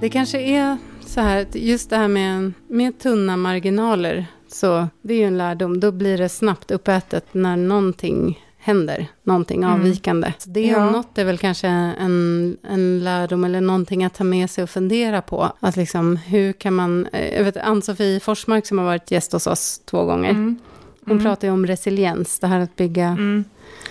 Det 0.00 0.08
kanske 0.08 0.40
är 0.40 0.78
så 1.06 1.20
här, 1.20 1.46
just 1.52 1.90
det 1.90 1.96
här 1.96 2.08
med, 2.08 2.52
med 2.68 2.98
tunna 2.98 3.36
marginaler, 3.36 4.26
så 4.48 4.88
det 5.02 5.14
är 5.14 5.18
ju 5.18 5.24
en 5.24 5.38
lärdom. 5.38 5.80
Då 5.80 5.92
blir 5.92 6.18
det 6.18 6.28
snabbt 6.28 6.70
uppätet 6.70 7.26
när 7.32 7.56
någonting 7.56 8.46
händer, 8.58 9.06
någonting 9.22 9.62
mm. 9.62 9.74
avvikande. 9.74 10.32
Så 10.38 10.50
det 10.50 10.60
ja. 10.60 10.86
om 10.86 10.92
något 10.92 11.18
är 11.18 11.24
väl 11.24 11.38
kanske 11.38 11.68
en, 11.68 12.56
en 12.68 13.04
lärdom 13.04 13.44
eller 13.44 13.60
någonting 13.60 14.04
att 14.04 14.14
ta 14.14 14.24
med 14.24 14.50
sig 14.50 14.64
och 14.64 14.70
fundera 14.70 15.22
på. 15.22 15.52
Att 15.60 15.76
liksom, 15.76 16.16
hur 16.16 16.52
kan 16.52 16.74
man, 16.74 17.06
eh, 17.06 17.36
jag 17.36 17.44
vet 17.44 17.56
Ann-Sofie 17.56 18.20
Forsmark 18.20 18.66
som 18.66 18.78
har 18.78 18.84
varit 18.84 19.10
gäst 19.10 19.32
hos 19.32 19.46
oss 19.46 19.80
två 19.84 20.04
gånger. 20.04 20.30
Mm. 20.30 20.58
Hon 21.04 21.12
mm. 21.12 21.24
pratar 21.24 21.48
ju 21.48 21.54
om 21.54 21.66
resiliens, 21.66 22.38
det 22.38 22.46
här 22.46 22.60
att 22.60 22.76
bygga... 22.76 23.06
Mm. 23.06 23.44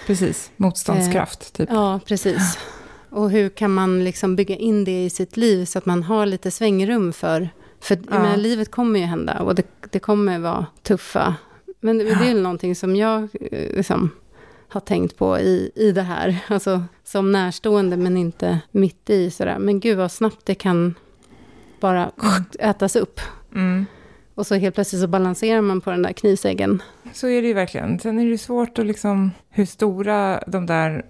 Precis, 0.08 0.52
motståndskraft. 0.58 1.40
Eh, 1.42 1.58
typ. 1.58 1.70
Ja, 1.72 2.00
precis. 2.06 2.58
Och 3.16 3.30
hur 3.30 3.50
kan 3.50 3.74
man 3.74 4.04
liksom 4.04 4.36
bygga 4.36 4.56
in 4.56 4.84
det 4.84 5.06
i 5.06 5.10
sitt 5.10 5.38
liv 5.38 5.66
så 5.66 5.78
att 5.78 5.86
man 5.86 6.04
har 6.04 6.26
lite 6.26 6.52
svängrum 6.52 7.14
för... 7.14 7.50
För 7.80 7.96
ja. 7.96 8.20
menar, 8.20 8.38
livet 8.38 8.72
kommer 8.72 9.00
ju 9.00 9.06
hända 9.06 9.40
och 9.40 9.56
det, 9.56 9.68
det 9.92 10.00
kommer 10.00 10.40
vara 10.40 10.66
tuffa. 10.84 11.36
Men 11.80 11.98
det, 11.98 12.04
ja. 12.04 12.20
det 12.20 12.30
är 12.30 12.36
någonting 12.36 12.76
som 12.76 12.96
jag 12.96 13.22
eh, 13.22 13.76
liksom, 13.76 14.10
har 14.68 14.82
tänkt 14.82 15.18
på 15.18 15.40
i, 15.40 15.72
i 15.76 15.92
det 15.92 16.02
här. 16.02 16.38
Alltså 16.48 16.84
som 17.04 17.32
närstående 17.32 17.98
men 17.98 18.18
inte 18.18 18.60
mitt 18.72 19.10
i 19.10 19.32
sådär. 19.32 19.60
Men 19.60 19.80
gud 19.80 19.98
vad 19.98 20.12
snabbt 20.12 20.46
det 20.46 20.56
kan 20.56 20.96
bara 21.80 22.12
ätas 22.60 22.96
upp. 22.96 23.20
Mm. 23.56 23.86
Och 24.36 24.48
så 24.48 24.56
helt 24.56 24.76
plötsligt 24.76 25.02
så 25.02 25.08
balanserar 25.08 25.62
man 25.62 25.82
på 25.82 25.92
den 25.92 26.02
där 26.02 26.14
knivsäggen. 26.14 26.82
Så 27.14 27.28
är 27.28 27.42
det 27.42 27.48
ju 27.48 27.54
verkligen. 27.54 28.00
Sen 28.00 28.20
är 28.20 28.30
det 28.30 28.38
svårt 28.38 28.80
att 28.80 28.86
liksom, 28.86 29.32
hur 29.50 29.66
stora 29.66 30.44
de 30.48 30.66
där 30.66 31.06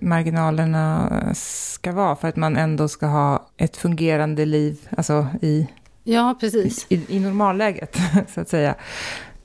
marginalerna 0.00 1.10
ska 1.34 1.92
vara 1.92 2.16
för 2.16 2.28
att 2.28 2.36
man 2.36 2.56
ändå 2.56 2.88
ska 2.88 3.06
ha 3.06 3.48
ett 3.56 3.76
fungerande 3.76 4.44
liv, 4.44 4.88
alltså 4.96 5.26
i, 5.42 5.66
ja, 6.04 6.36
precis. 6.40 6.86
i, 6.88 7.16
i 7.16 7.20
normalläget, 7.20 7.96
så 8.34 8.40
att 8.40 8.48
säga. 8.48 8.74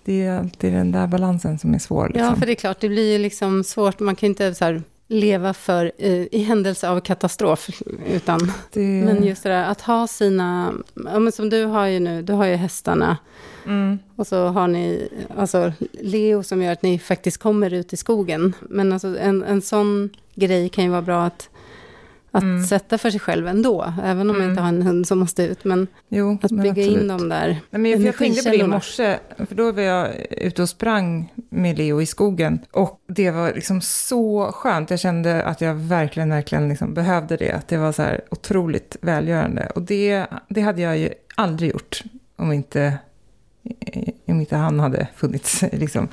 det 0.06 0.26
är 0.26 0.40
alltid 0.40 0.74
den 0.74 0.92
där 0.92 1.08
balansen 1.08 1.60
som 1.60 1.74
är 1.74 1.80
svår. 1.80 2.08
Liksom. 2.08 2.26
Ja, 2.26 2.36
för 2.36 2.46
det 2.46 2.52
är 2.52 2.56
klart, 2.56 2.80
det 2.80 2.90
blir 2.90 3.12
ju 3.12 3.18
liksom 3.18 3.64
svårt. 3.64 4.00
Man 4.00 4.16
kan 4.16 4.30
inte 4.30 4.56
så 4.56 4.66
här, 4.66 4.84
leva 5.08 5.54
för 5.54 5.92
eh, 5.98 6.28
i 6.32 6.44
händelse 6.48 6.90
av 6.90 7.00
katastrof. 7.00 7.70
Utan, 8.08 8.52
det... 8.72 8.80
Men 8.80 9.24
just 9.24 9.44
det 9.44 9.50
där 9.50 9.64
att 9.64 9.82
ha 9.82 10.08
sina, 10.08 10.74
ja, 10.94 11.20
men 11.20 11.32
som 11.32 11.50
du 11.50 11.66
har 11.66 11.86
ju 11.86 12.00
nu, 12.00 12.22
du 12.22 12.34
har 12.34 12.46
ju 12.46 12.56
hästarna. 12.56 13.18
Mm. 13.66 14.00
Och 14.16 14.28
så 14.28 14.48
har 14.48 14.68
ni 14.68 15.10
alltså, 15.38 15.74
Leo 15.92 16.44
som 16.44 16.62
gör 16.62 16.72
att 16.72 16.82
ni 16.84 17.00
faktiskt 17.00 17.38
kommer 17.38 17.74
ut 17.74 17.94
i 17.94 17.98
skogen. 17.98 18.54
Men 18.62 18.94
alltså, 18.94 19.20
en, 19.20 19.44
en 19.44 19.62
sån 19.62 20.10
grej 20.36 20.70
kan 20.70 20.84
ju 20.84 20.90
vara 20.90 21.02
bra 21.02 21.26
att 21.26 21.50
att 22.34 22.44
mm. 22.44 22.64
sätta 22.64 22.98
för 22.98 23.12
sig 23.12 23.20
själv 23.20 23.48
ändå, 23.48 23.94
även 24.04 24.30
om 24.30 24.36
mm. 24.36 24.42
man 24.42 24.50
inte 24.50 24.62
har 24.62 24.70
en 24.70 24.82
hund 24.82 25.08
som 25.08 25.20
måste 25.20 25.44
ut. 25.44 25.64
Men 25.64 25.88
jo, 26.10 26.38
att 26.42 26.52
bygga 26.52 26.70
absolut. 26.70 27.02
in 27.02 27.08
dem 27.08 27.30
där 27.30 27.48
Nej, 27.48 27.82
men 27.82 27.92
jag, 27.92 28.02
jag 28.02 28.18
tänkte 28.18 28.44
på 28.44 28.50
det 28.50 28.64
i 28.64 28.68
morse, 28.68 29.18
för 29.38 29.56
då 29.56 29.72
var 29.72 29.82
jag 29.82 30.10
ute 30.32 30.62
och 30.62 30.70
sprang 30.70 31.34
med 31.50 31.78
Leo 31.78 32.02
i 32.02 32.06
skogen. 32.06 32.60
Och 32.72 33.00
det 33.08 33.32
var 33.32 33.54
liksom 33.54 33.82
så 33.82 34.52
skönt, 34.54 34.90
jag 34.90 35.00
kände 35.00 35.44
att 35.44 35.62
jag 35.62 35.76
verkligen, 35.76 36.30
verkligen 36.30 36.70
liksom 36.70 36.94
behövde 36.94 37.38
det. 37.38 37.52
Att 37.52 37.68
det 37.68 37.78
var 37.78 37.92
så 37.92 38.02
här 38.02 38.22
otroligt 38.32 38.98
välgörande. 39.02 39.72
Och 39.76 39.82
det, 39.82 40.26
det 40.50 40.62
hade 40.62 40.82
jag 40.82 40.98
ju 40.98 41.10
aldrig 41.36 41.72
gjort 41.72 42.04
om 42.36 42.52
inte 42.52 42.98
om 44.26 44.40
inte 44.40 44.56
han 44.56 44.80
hade 44.80 45.08
funnits. 45.16 45.62
Liksom. 45.72 46.08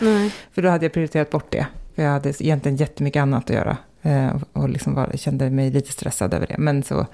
För 0.53 0.63
då 0.63 0.69
hade 0.69 0.85
jag 0.85 0.93
prioriterat 0.93 1.31
bort 1.31 1.53
det. 1.53 1.67
För 1.95 2.03
jag 2.03 2.11
hade 2.11 2.29
egentligen 2.29 2.77
jättemycket 2.77 3.21
annat 3.21 3.45
att 3.51 3.57
göra. 3.57 3.77
Eh, 4.03 4.37
och 4.53 4.69
liksom 4.69 4.95
var, 4.95 5.11
kände 5.15 5.51
mig 5.51 5.71
lite 5.71 5.93
stressad 5.93 6.35
över 6.35 6.47
det. 6.47 6.59
Men 6.59 6.83
så, 6.83 7.07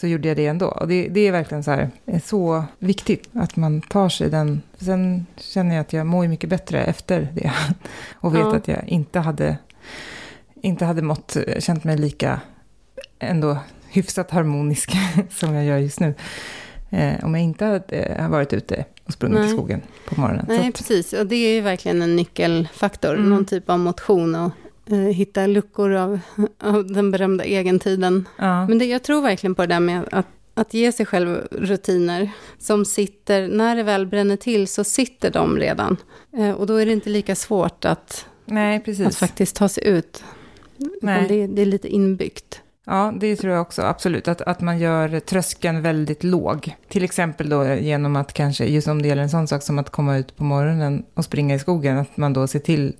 så 0.00 0.06
gjorde 0.06 0.28
jag 0.28 0.36
det 0.36 0.46
ändå. 0.46 0.66
Och 0.66 0.88
det, 0.88 1.08
det 1.08 1.20
är 1.20 1.32
verkligen 1.32 1.64
så, 1.64 1.70
här, 1.70 1.90
så 2.24 2.64
viktigt 2.78 3.28
att 3.32 3.56
man 3.56 3.80
tar 3.80 4.08
sig 4.08 4.30
den. 4.30 4.62
Sen 4.78 5.26
känner 5.36 5.74
jag 5.74 5.80
att 5.80 5.92
jag 5.92 6.06
mår 6.06 6.28
mycket 6.28 6.50
bättre 6.50 6.84
efter 6.84 7.28
det. 7.34 7.52
Och 8.14 8.34
vet 8.34 8.40
ja. 8.40 8.56
att 8.56 8.68
jag 8.68 8.88
inte 8.88 9.18
hade, 9.18 9.56
inte 10.54 10.84
hade 10.84 11.02
mått, 11.02 11.36
känt 11.58 11.84
mig 11.84 11.98
lika 11.98 12.40
ändå 13.18 13.58
hyfsat 13.88 14.30
harmonisk 14.30 14.96
som 15.30 15.54
jag 15.54 15.64
gör 15.64 15.78
just 15.78 16.00
nu. 16.00 16.14
Eh, 16.90 17.24
om 17.24 17.34
jag 17.34 17.44
inte 17.44 17.64
hade 17.64 18.26
varit 18.30 18.52
ute 18.52 18.84
och 19.04 19.12
sprungit 19.12 19.38
Nej. 19.38 19.48
i 19.48 19.52
skogen 19.52 19.82
på 20.08 20.20
morgonen. 20.20 20.44
Nej, 20.48 20.72
precis. 20.72 21.12
Och 21.12 21.26
det 21.26 21.36
är 21.36 21.54
ju 21.54 21.60
verkligen 21.60 22.02
en 22.02 22.16
nyckelfaktor. 22.16 23.14
Mm. 23.14 23.30
Någon 23.30 23.44
typ 23.44 23.70
av 23.70 23.78
motion 23.78 24.34
och 24.34 24.46
eh, 24.46 24.52
hitta 24.96 25.46
luckor 25.46 25.92
av, 25.92 26.20
av 26.58 26.86
den 26.86 27.10
berömda 27.10 27.44
egentiden. 27.44 28.28
Ja. 28.38 28.66
Men 28.66 28.78
det, 28.78 28.84
jag 28.84 29.02
tror 29.02 29.22
verkligen 29.22 29.54
på 29.54 29.62
det 29.62 29.74
där 29.74 29.80
med 29.80 30.08
att, 30.12 30.26
att 30.54 30.74
ge 30.74 30.92
sig 30.92 31.06
själv 31.06 31.48
rutiner 31.50 32.30
som 32.58 32.84
sitter, 32.84 33.48
när 33.48 33.76
det 33.76 33.82
väl 33.82 34.06
bränner 34.06 34.36
till 34.36 34.68
så 34.68 34.84
sitter 34.84 35.30
de 35.30 35.56
redan. 35.56 35.96
Eh, 36.36 36.50
och 36.50 36.66
då 36.66 36.76
är 36.76 36.86
det 36.86 36.92
inte 36.92 37.10
lika 37.10 37.34
svårt 37.34 37.84
att, 37.84 38.26
Nej, 38.44 38.82
att 39.06 39.16
faktiskt 39.16 39.56
ta 39.56 39.68
sig 39.68 39.86
ut. 39.86 40.24
Nej. 41.02 41.26
Det, 41.28 41.46
det 41.46 41.62
är 41.62 41.66
lite 41.66 41.88
inbyggt. 41.88 42.62
Ja, 42.90 43.14
det 43.20 43.36
tror 43.36 43.52
jag 43.52 43.62
också, 43.62 43.82
absolut. 43.82 44.28
Att, 44.28 44.40
att 44.40 44.60
man 44.60 44.78
gör 44.78 45.20
tröskeln 45.20 45.82
väldigt 45.82 46.24
låg. 46.24 46.74
Till 46.88 47.04
exempel 47.04 47.48
då 47.48 47.74
genom 47.74 48.16
att 48.16 48.32
kanske, 48.32 48.64
just 48.64 48.88
om 48.88 49.02
det 49.02 49.08
gäller 49.08 49.22
en 49.22 49.30
sån 49.30 49.48
sak 49.48 49.62
som 49.62 49.78
att 49.78 49.90
komma 49.90 50.16
ut 50.16 50.36
på 50.36 50.44
morgonen 50.44 51.04
och 51.14 51.24
springa 51.24 51.54
i 51.54 51.58
skogen, 51.58 51.98
att 51.98 52.16
man 52.16 52.32
då 52.32 52.46
ser 52.46 52.58
till 52.58 52.96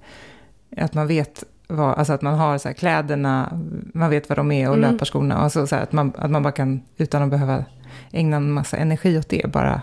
att 0.76 0.94
man 0.94 1.06
vet 1.06 1.44
vad, 1.68 1.98
alltså 1.98 2.12
att 2.12 2.22
man 2.22 2.34
har 2.34 2.58
så 2.58 2.74
kläderna, 2.74 3.58
man 3.94 4.10
vet 4.10 4.28
vad 4.28 4.38
de 4.38 4.52
är 4.52 4.68
och 4.68 4.76
mm. 4.76 4.92
löparskorna. 4.92 5.34
Alltså 5.34 5.66
så 5.66 5.76
att, 5.76 5.92
man, 5.92 6.12
att 6.16 6.30
man 6.30 6.42
bara 6.42 6.52
kan, 6.52 6.80
utan 6.96 7.22
att 7.22 7.30
behöva 7.30 7.64
ägna 8.12 8.36
en 8.36 8.52
massa 8.52 8.76
energi 8.76 9.18
åt 9.18 9.28
det, 9.28 9.52
bara... 9.52 9.82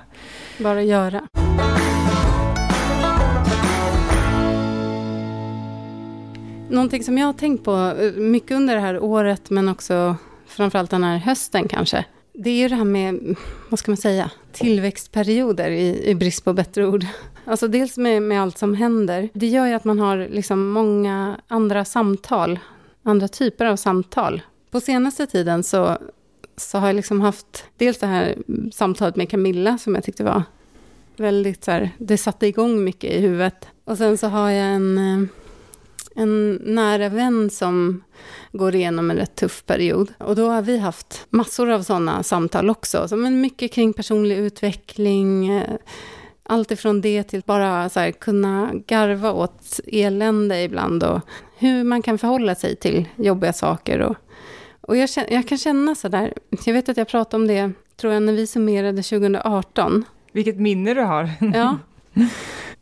Bara 0.60 0.82
göra. 0.82 1.28
Någonting 6.70 7.04
som 7.04 7.18
jag 7.18 7.26
har 7.26 7.34
tänkt 7.34 7.64
på 7.64 7.94
eh, 8.00 8.12
mycket 8.12 8.52
under 8.52 8.76
det 8.76 8.82
här 8.82 9.00
året, 9.00 9.50
men 9.50 9.70
också 9.70 10.16
framförallt 10.48 10.92
den 10.92 11.04
här 11.04 11.18
hösten 11.18 11.68
kanske. 11.68 12.06
Det 12.34 12.50
är 12.50 12.58
ju 12.58 12.68
det 12.68 12.76
här 12.76 12.84
med, 12.84 13.36
vad 13.70 13.80
ska 13.80 13.92
man 13.92 13.98
säga, 13.98 14.32
tillväxtperioder 14.52 15.70
i, 15.70 16.10
i 16.10 16.16
brist 16.16 16.46
på 16.46 16.54
bättre 16.54 16.88
ord. 16.88 17.06
Alltså 17.46 17.68
dels 17.68 17.98
med, 17.98 18.22
med 18.22 18.42
allt 18.42 18.58
som 18.58 18.74
händer. 18.74 19.30
Det 19.34 19.48
gör 19.48 19.66
ju 19.66 19.74
att 19.74 19.84
man 19.84 20.00
har 20.00 20.28
liksom 20.32 20.70
många 20.70 21.40
andra 21.48 21.86
samtal, 21.86 22.60
andra 23.04 23.28
typer 23.28 23.66
av 23.66 23.76
samtal. 23.76 24.42
På 24.72 24.80
senaste 24.80 25.28
tiden 25.28 25.64
så, 25.64 25.98
så 26.58 26.78
har 26.78 26.88
jag 26.88 26.96
liksom 26.96 27.22
haft 27.22 27.66
dels 27.78 27.98
det 27.98 28.08
här 28.08 28.36
samtalet 28.74 29.16
med 29.16 29.30
Camilla 29.30 29.78
som 29.78 29.96
jag 29.96 30.04
tyckte 30.04 30.24
var 30.24 30.44
väldigt 31.18 31.64
så 31.64 31.72
här, 31.72 31.90
det 31.98 32.18
satte 32.18 32.48
igång 32.48 32.84
mycket 32.84 33.14
i 33.14 33.22
huvudet. 33.22 33.68
Och 33.84 33.98
sen 33.98 34.18
så 34.18 34.28
har 34.28 34.50
jag 34.50 34.76
en 34.76 34.98
eh, 34.98 35.28
en 36.16 36.54
nära 36.54 37.10
vän 37.10 37.50
som 37.50 38.04
går 38.52 38.76
igenom 38.76 39.12
en 39.12 39.18
rätt 39.18 39.36
tuff 39.36 39.66
period. 39.66 40.14
Och 40.18 40.36
då 40.36 40.50
har 40.50 40.62
vi 40.62 40.78
haft 40.78 41.26
massor 41.30 41.70
av 41.70 41.84
sådana 41.84 42.24
samtal 42.24 42.70
också. 42.70 43.08
Så, 43.08 43.16
men 43.16 43.42
mycket 43.42 43.72
kring 43.72 43.94
personlig 43.94 44.38
utveckling, 44.38 45.50
eh, 45.50 45.74
allt 46.46 46.72
ifrån 46.72 47.02
det 47.02 47.24
till 47.24 47.42
bara 47.46 47.90
så 47.90 48.00
här, 48.00 48.12
kunna 48.12 48.72
garva 48.88 49.32
åt 49.32 49.80
elände 49.88 50.62
ibland 50.62 51.04
och 51.04 51.22
hur 51.58 51.84
man 51.84 52.02
kan 52.02 52.18
förhålla 52.18 52.56
sig 52.56 52.76
till 52.76 53.06
jobbiga 53.16 53.54
saker. 53.54 54.00
Och, 54.00 54.16
och 54.82 54.98
jag, 54.98 55.10
jag 55.30 55.48
kan 55.48 55.58
känna 55.58 55.96
så 55.96 56.08
där, 56.08 56.34
jag 56.66 56.74
vet 56.74 56.90
att 56.90 56.98
jag 56.98 57.08
pratade 57.08 57.42
om 57.42 57.48
det, 57.48 57.72
tror 57.98 58.14
jag, 58.14 58.24
när 58.24 58.34
vi 58.34 58.48
summerade 58.48 59.04
2018. 59.04 60.06
Vilket 60.32 60.58
minne 60.58 60.94
du 60.94 61.02
har. 61.02 61.30
Ja. 61.54 61.78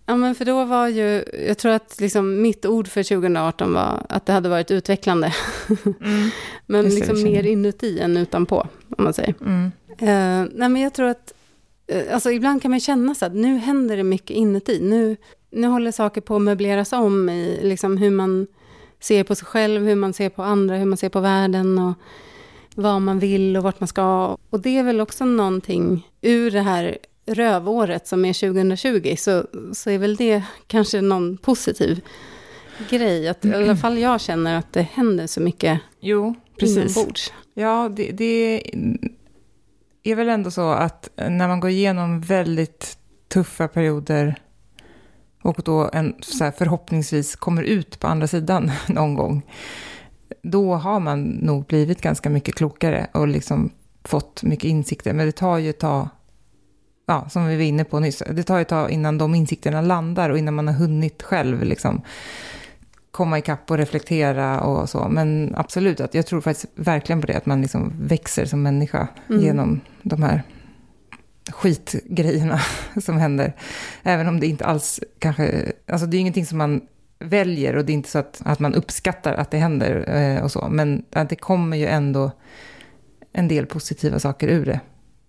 Ja, 0.06 0.15
men 0.15 0.36
för 0.36 0.45
då 0.45 0.65
var 0.65 0.88
ju, 0.88 1.23
jag 1.47 1.58
tror 1.58 1.71
att 1.71 1.99
liksom 1.99 2.41
mitt 2.41 2.65
ord 2.65 2.88
för 2.88 3.04
2018 3.04 3.73
var 3.73 4.06
att 4.10 4.26
det 4.26 4.34
hade 4.34 4.49
varit 4.49 4.71
utvecklande. 4.71 5.34
Mm. 5.86 6.30
men 6.65 6.86
liksom 6.86 7.23
mer 7.23 7.45
inuti 7.45 7.99
än 7.99 8.17
utanpå, 8.17 8.67
om 8.97 9.04
man 9.04 9.13
säger. 9.13 9.36
Mm. 9.41 9.71
Uh, 10.02 10.49
nej, 10.54 10.69
men 10.69 10.82
jag 10.82 10.93
tror 10.93 11.08
att, 11.08 11.34
alltså 12.12 12.32
ibland 12.32 12.62
kan 12.62 12.71
man 12.71 12.79
känna 12.79 13.15
så 13.15 13.25
att 13.25 13.36
nu 13.36 13.58
händer 13.58 13.97
det 13.97 14.03
mycket 14.03 14.38
inuti. 14.38 14.79
Nu, 14.82 15.17
nu 15.49 15.67
håller 15.67 15.91
saker 15.91 16.21
på 16.21 16.36
att 16.36 16.41
möbleras 16.41 16.93
om 16.93 17.29
i 17.29 17.60
liksom 17.63 17.97
hur 17.97 18.12
man 18.12 18.47
ser 18.99 19.23
på 19.23 19.36
sig 19.36 19.45
själv, 19.45 19.86
hur 19.86 19.95
man 19.95 20.13
ser 20.13 20.29
på 20.29 20.43
andra, 20.43 20.77
hur 20.77 20.86
man 20.86 20.97
ser 20.97 21.10
på 21.10 21.19
världen 21.19 21.79
och 21.79 21.93
vad 22.75 23.01
man 23.01 23.19
vill 23.19 23.58
och 23.58 23.63
vart 23.63 23.79
man 23.79 23.88
ska. 23.88 24.38
Och 24.49 24.60
det 24.60 24.77
är 24.77 24.84
väl 24.84 25.01
också 25.01 25.25
någonting 25.25 26.08
ur 26.21 26.51
det 26.51 26.62
här 26.62 26.97
rövåret 27.25 28.08
som 28.08 28.25
är 28.25 28.34
2020 28.34 29.15
så, 29.17 29.45
så 29.73 29.89
är 29.89 29.97
väl 29.97 30.15
det 30.15 30.43
kanske 30.67 31.01
någon 31.01 31.38
positiv 31.38 32.01
grej. 32.89 33.27
Att, 33.27 33.45
I 33.45 33.53
alla 33.53 33.75
fall 33.75 33.97
jag 33.97 34.21
känner 34.21 34.58
att 34.58 34.73
det 34.73 34.82
händer 34.82 35.27
så 35.27 35.41
mycket 35.41 35.79
jo, 35.99 36.36
precis. 36.60 36.97
inombords. 36.97 37.34
Ja, 37.53 37.89
det, 37.95 38.12
det 38.12 38.62
är 40.04 40.16
väl 40.16 40.30
ändå 40.30 40.52
så 40.52 40.72
att 40.72 41.10
när 41.16 41.48
man 41.48 41.60
går 41.60 41.70
igenom 41.70 42.22
väldigt 42.22 42.98
tuffa 43.28 43.68
perioder 43.68 44.36
och 45.42 45.62
då 45.66 45.89
en, 45.94 46.16
så 46.22 46.44
här, 46.44 46.52
förhoppningsvis 46.52 47.36
kommer 47.36 47.63
ut 47.63 48.00
på 48.00 48.08
andra 48.08 48.28
sidan 48.28 48.72
någon 48.88 49.16
gång, 49.16 49.42
då 50.42 50.76
har 50.76 51.00
man 51.00 51.24
nog 51.24 51.66
blivit 51.66 52.02
ganska 52.02 52.30
mycket 52.30 52.56
klokare 52.56 53.08
och 53.13 53.28
liksom 53.28 53.72
fått 54.04 54.44
mycket 54.44 54.66
insikter. 54.66 55.13
Men 55.13 55.26
det 55.26 55.32
tar 55.32 55.58
ju 55.58 55.70
ett 55.70 55.80
tag 55.80 56.08
ja, 57.06 57.30
som 57.30 57.48
vi 57.48 57.56
var 57.56 57.63
inne 57.63 57.84
på 57.84 58.00
nyss, 58.00 58.24
det 58.32 58.44
tar 58.44 58.60
ett 58.60 58.68
tag 58.68 58.92
innan 58.92 59.18
de 59.18 59.36
insikterna 59.36 59.82
landar 59.82 60.30
och 60.30 60.38
innan 60.38 60.54
man 60.54 60.68
har 60.68 60.76
hunnit 60.76 61.24
själv 61.24 61.63
liksom 61.63 62.02
komma 63.13 63.38
ikapp 63.38 63.71
och 63.71 63.78
reflektera 63.78 64.62
och 64.62 64.89
så. 64.89 65.08
Men 65.10 65.54
absolut, 65.58 65.99
att 65.99 66.13
jag 66.13 66.26
tror 66.26 66.41
faktiskt 66.41 66.71
verkligen 66.76 67.21
på 67.21 67.28
det, 67.28 67.38
att 67.38 67.45
man 67.45 67.62
liksom 67.62 67.93
växer 67.99 68.45
som 68.45 68.63
människa 68.63 69.08
mm. 69.30 69.41
genom 69.41 69.82
de 70.02 70.23
här 70.23 70.43
skitgrejerna 71.52 72.60
som 73.04 73.17
händer. 73.17 73.54
Även 74.04 74.28
om 74.28 74.39
det 74.39 74.47
inte 74.47 74.65
alls 74.65 74.99
kanske, 75.19 75.71
alltså 75.88 76.08
det 76.08 76.17
är 76.17 76.19
ingenting 76.19 76.45
som 76.45 76.58
man 76.58 76.82
väljer 77.19 77.76
och 77.76 77.86
det 77.86 77.91
är 77.91 77.93
inte 77.93 78.10
så 78.10 78.19
att, 78.19 78.41
att 78.45 78.60
man 78.60 78.73
uppskattar 78.73 79.34
att 79.34 79.52
det 79.52 79.58
händer 79.58 80.15
eh, 80.15 80.43
och 80.43 80.52
så. 80.52 80.67
Men 80.69 81.06
att 81.12 81.30
det 81.30 81.36
kommer 81.36 81.78
ju 81.78 81.88
ändå 81.88 82.32
en 83.34 83.47
del 83.47 83.65
positiva 83.65 84.19
saker 84.19 84.47
ur 84.47 84.65
det 84.65 84.80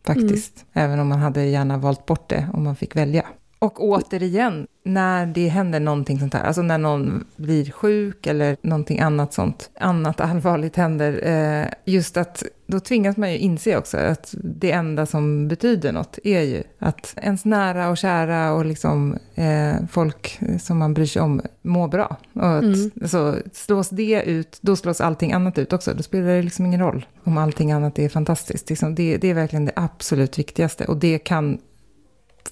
faktiskt. 0.06 0.64
Mm. 0.72 0.86
Även 0.86 1.00
om 1.00 1.08
man 1.08 1.18
hade 1.18 1.44
gärna 1.44 1.78
valt 1.78 2.06
bort 2.06 2.28
det 2.28 2.48
om 2.52 2.64
man 2.64 2.76
fick 2.76 2.96
välja. 2.96 3.26
Och 3.64 3.84
återigen, 3.84 4.66
när 4.82 5.26
det 5.26 5.48
händer 5.48 5.80
någonting 5.80 6.18
sånt 6.18 6.34
här, 6.34 6.44
alltså 6.44 6.62
när 6.62 6.78
någon 6.78 7.24
blir 7.36 7.70
sjuk 7.70 8.26
eller 8.26 8.56
någonting 8.62 9.00
annat 9.00 9.34
sånt, 9.34 9.70
annat 9.80 10.20
allvarligt 10.20 10.76
händer, 10.76 11.20
eh, 11.24 11.68
just 11.84 12.16
att 12.16 12.42
då 12.66 12.80
tvingas 12.80 13.16
man 13.16 13.32
ju 13.32 13.38
inse 13.38 13.76
också 13.76 13.96
att 13.96 14.34
det 14.38 14.72
enda 14.72 15.06
som 15.06 15.48
betyder 15.48 15.92
något 15.92 16.18
är 16.24 16.40
ju 16.40 16.62
att 16.78 17.14
ens 17.16 17.44
nära 17.44 17.88
och 17.88 17.96
kära 17.96 18.52
och 18.52 18.64
liksom 18.64 19.18
eh, 19.34 19.74
folk 19.90 20.40
som 20.60 20.78
man 20.78 20.94
bryr 20.94 21.06
sig 21.06 21.22
om 21.22 21.42
mår 21.62 21.88
bra. 21.88 22.16
Och 22.32 22.56
att, 22.56 22.62
mm. 22.62 22.90
så 23.04 23.36
slås 23.52 23.88
det 23.88 24.22
ut, 24.22 24.58
då 24.60 24.76
slås 24.76 25.00
allting 25.00 25.32
annat 25.32 25.58
ut 25.58 25.72
också. 25.72 25.94
Då 25.94 26.02
spelar 26.02 26.26
det 26.26 26.42
liksom 26.42 26.66
ingen 26.66 26.80
roll 26.80 27.06
om 27.24 27.38
allting 27.38 27.72
annat 27.72 27.98
är 27.98 28.08
fantastiskt. 28.08 28.68
Liksom 28.68 28.94
det, 28.94 29.16
det 29.16 29.28
är 29.28 29.34
verkligen 29.34 29.64
det 29.64 29.72
absolut 29.76 30.38
viktigaste 30.38 30.84
och 30.84 30.96
det 30.96 31.18
kan 31.18 31.58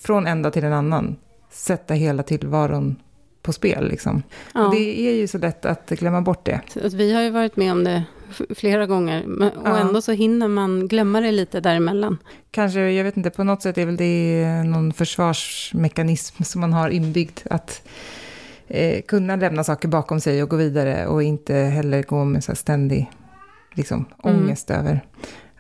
från 0.01 0.27
en 0.27 0.43
dag 0.43 0.53
till 0.53 0.65
en 0.65 0.73
annan 0.73 1.17
sätta 1.51 1.95
hela 1.95 2.23
tillvaron 2.23 2.97
på 3.43 3.53
spel. 3.53 3.89
Liksom. 3.89 4.23
Ja. 4.55 4.67
Och 4.67 4.75
det 4.75 5.09
är 5.09 5.15
ju 5.15 5.27
så 5.27 5.39
lätt 5.39 5.65
att 5.67 5.91
glömma 5.91 6.21
bort 6.23 6.45
det. 6.45 6.61
Vi 6.95 7.13
har 7.15 7.23
ju 7.23 7.31
varit 7.31 7.57
med 7.57 7.73
om 7.73 7.85
det 7.85 8.05
flera 8.55 8.87
gånger. 8.87 9.25
Och 9.41 9.69
Ja. 9.69 9.79
ändå 9.79 10.03
så 10.03 10.13
hinner 10.13 10.49
man 10.49 10.89
glömma 10.89 11.21
det 11.21 11.33
lite 11.33 11.61
däremellan. 11.61 12.19
Kanske, 12.51 12.81
jag 12.81 13.05
vet 13.05 13.17
inte, 13.17 13.31
på 13.31 13.45
något 13.45 13.63
sätt 13.63 13.79
är 13.79 13.87
väl 13.87 13.97
det 13.97 14.63
någon 14.65 14.93
försvarsmekanism 14.93 16.43
som 16.43 16.61
man 16.61 16.73
har 16.73 16.89
inbyggd. 16.91 17.41
Att 17.51 17.83
eh, 18.69 19.03
kunna 19.03 19.37
lämna 19.37 19.65
saker 19.65 19.89
bakom 19.89 20.21
sig 20.21 20.43
och 20.43 20.49
gå 20.49 20.57
vidare 20.57 21.07
och 21.07 21.23
inte 21.23 21.55
heller 21.55 22.03
gå 22.03 22.25
med 22.25 22.45
så 22.45 22.55
ständig 22.55 23.11
liksom, 23.75 24.05
Mm. 24.25 24.37
ångest 24.37 24.71
över 24.71 25.01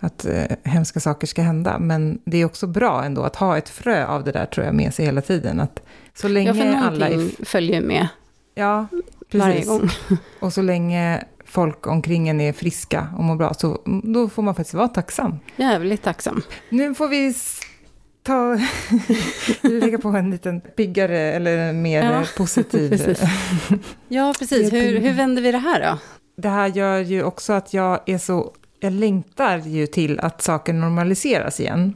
att 0.02 0.24
eh, 0.24 0.44
hemska 0.64 1.00
saker 1.00 1.26
ska 1.26 1.42
hända. 1.42 1.78
Men 1.78 2.18
det 2.24 2.36
är 2.38 2.44
också 2.44 2.66
bra 2.66 3.04
ändå 3.04 3.22
att 3.22 3.36
ha 3.36 3.58
ett 3.58 3.68
frö 3.68 4.06
av 4.06 4.24
det 4.24 4.32
där 4.32 4.46
tror 4.46 4.66
jag 4.66 4.74
med 4.74 4.94
sig 4.94 5.04
hela 5.04 5.20
tiden. 5.20 5.60
Att 5.60 5.82
så 6.14 6.28
länge 6.28 6.48
Ja, 6.48 6.54
för 6.54 6.86
alla 6.86 7.08
är... 7.08 7.44
följer 7.44 7.80
med 7.80 8.08
Ja, 8.54 8.86
varje 9.32 9.54
precis. 9.54 9.68
gång. 9.68 9.90
Och 10.40 10.52
så 10.52 10.62
länge 10.62 11.24
folk 11.44 11.86
omkring 11.86 12.28
en 12.28 12.40
är 12.40 12.52
friska 12.52 13.08
och 13.18 13.24
mår 13.24 13.36
bra, 13.36 13.54
så 13.54 13.80
då 14.04 14.28
får 14.28 14.42
man 14.42 14.54
faktiskt 14.54 14.74
vara 14.74 14.88
tacksam. 14.88 15.38
Jävligt 15.56 16.02
tacksam. 16.02 16.42
Nu 16.68 16.94
får 16.94 17.08
vi 17.08 17.34
ta, 18.22 18.58
lägga 19.68 19.98
på 19.98 20.08
en 20.08 20.30
liten 20.30 20.60
piggare 20.60 21.18
eller 21.18 21.72
mer 21.72 22.02
Ja, 22.12 22.24
positiv. 22.36 22.90
precis. 22.90 23.22
Ja, 24.08 24.34
precis. 24.38 24.72
Hur, 24.72 24.98
hur 25.00 25.12
vänder 25.12 25.42
vi 25.42 25.52
det 25.52 25.58
här 25.58 25.80
då? 25.90 25.98
Det 26.36 26.48
här 26.48 26.68
gör 26.68 26.98
ju 26.98 27.22
också 27.22 27.52
att 27.52 27.74
jag 27.74 28.00
är 28.06 28.18
så, 28.18 28.52
jag 28.83 28.92
längtar 28.92 29.59
ju 29.59 29.87
till 29.87 30.21
att 30.21 30.42
saker 30.42 30.73
normaliseras 30.73 31.61
igen. 31.61 31.95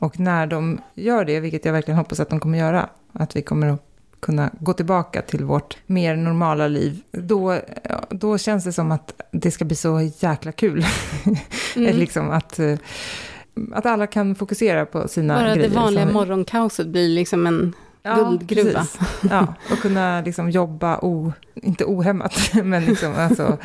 Och 0.00 0.20
när 0.20 0.46
de 0.46 0.80
gör 0.94 1.24
det, 1.24 1.40
vilket 1.40 1.64
jag 1.64 1.72
verkligen 1.72 1.98
hoppas 1.98 2.20
att 2.20 2.30
de 2.30 2.40
kommer 2.40 2.58
göra, 2.58 2.88
att 3.12 3.36
vi 3.36 3.42
kommer 3.42 3.66
att 3.68 3.82
kunna 4.20 4.50
gå 4.60 4.72
tillbaka 4.72 5.22
till 5.22 5.44
vårt 5.44 5.76
mer 5.86 6.16
normala 6.16 6.68
liv, 6.68 7.00
då, 7.12 7.58
då 8.10 8.38
känns 8.38 8.64
det 8.64 8.72
som 8.72 8.92
att 8.92 9.20
det 9.32 9.50
ska 9.50 9.64
bli 9.64 9.76
så 9.76 10.10
jäkla 10.18 10.52
kul. 10.52 10.84
Mm. 11.76 11.96
liksom 11.96 12.30
att, 12.30 12.58
eh, 12.58 12.78
att 13.72 13.86
alla 13.86 14.06
kan 14.06 14.34
fokusera 14.34 14.86
på 14.86 15.08
sina 15.08 15.34
Bara 15.34 15.54
grejer. 15.54 15.68
det 15.68 15.74
vanliga 15.74 16.04
som- 16.04 16.12
morgonkaoset 16.14 16.86
blir 16.86 17.08
liksom 17.08 17.46
en... 17.46 17.72
guldgruva. 18.04 18.78
precis. 18.80 18.98
Ja, 19.30 19.54
och 19.72 19.78
kunna 19.78 20.20
liksom 20.20 20.50
jobba, 20.50 20.98
o, 20.98 21.32
inte 21.54 21.84
ohämmat, 21.84 22.34
men 22.64 22.84
liksom 22.84 23.14
alltså, 23.16 23.58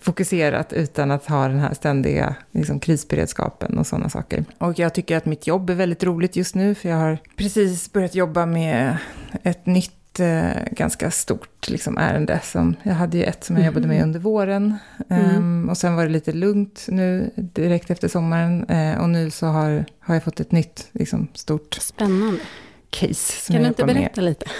fokuserat 0.00 0.72
utan 0.72 1.10
att 1.10 1.26
ha 1.26 1.48
den 1.48 1.58
här 1.58 1.74
ständiga 1.74 2.34
liksom, 2.52 2.80
krisberedskapen 2.80 3.78
och 3.78 3.86
sådana 3.86 4.08
saker. 4.08 4.44
Och 4.58 4.78
jag 4.78 4.94
tycker 4.94 5.16
att 5.16 5.26
mitt 5.26 5.46
jobb 5.46 5.70
är 5.70 5.74
väldigt 5.74 6.04
roligt 6.04 6.36
just 6.36 6.54
nu, 6.54 6.74
för 6.74 6.88
jag 6.88 6.96
har 6.96 7.18
precis 7.36 7.92
börjat 7.92 8.14
jobba 8.14 8.46
med 8.46 8.96
ett 9.42 9.66
nytt 9.66 10.20
eh, 10.20 10.62
ganska 10.70 11.10
stort 11.10 11.68
liksom, 11.68 11.98
ärende. 11.98 12.40
Som, 12.44 12.76
jag 12.82 12.94
hade 12.94 13.18
ju 13.18 13.24
ett 13.24 13.44
som 13.44 13.56
jag 13.56 13.66
jobbade 13.66 13.86
med 13.88 13.96
Mhm. 13.96 14.04
under 14.06 14.20
våren. 14.20 14.78
Mm. 15.10 15.24
Ehm, 15.36 15.68
och 15.70 15.76
sen 15.76 15.96
var 15.96 16.02
det 16.04 16.10
lite 16.10 16.32
lugnt 16.32 16.86
nu 16.88 17.30
direkt 17.36 17.90
efter 17.90 18.08
sommaren. 18.08 18.64
Eh, 18.64 19.00
och 19.02 19.08
nu 19.10 19.30
så 19.30 19.46
har, 19.46 19.84
har 20.00 20.14
jag 20.14 20.24
fått 20.24 20.40
ett 20.40 20.52
nytt 20.52 20.88
liksom, 20.92 21.28
stort 21.34 21.74
Spännande. 21.80 22.40
Case. 22.90 23.52
Kan 23.52 23.62
du 23.62 23.68
inte 23.68 23.82
jobbar 23.82 23.94
med. 23.94 24.02
berätta 24.02 24.20
lite? 24.20 24.46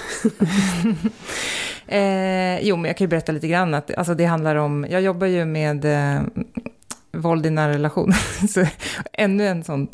Eh, 1.93 2.61
jo, 2.61 2.77
men 2.77 2.85
jag 2.85 2.97
kan 2.97 3.05
ju 3.05 3.09
berätta 3.09 3.33
lite 3.33 3.49
grann. 3.49 3.75
Att, 3.75 3.95
alltså 3.95 4.15
det 4.15 4.25
handlar 4.25 4.57
om, 4.57 4.87
jag 4.91 5.03
jobbar 5.03 5.27
ju 5.27 5.45
med 5.45 5.85
eh, 5.85 6.23
våld 7.13 7.47
i 7.47 7.51
nära 7.51 7.73
relation. 7.73 8.13
så 8.49 8.67
ännu 9.13 9.47
en 9.47 9.65
sån 9.65 9.89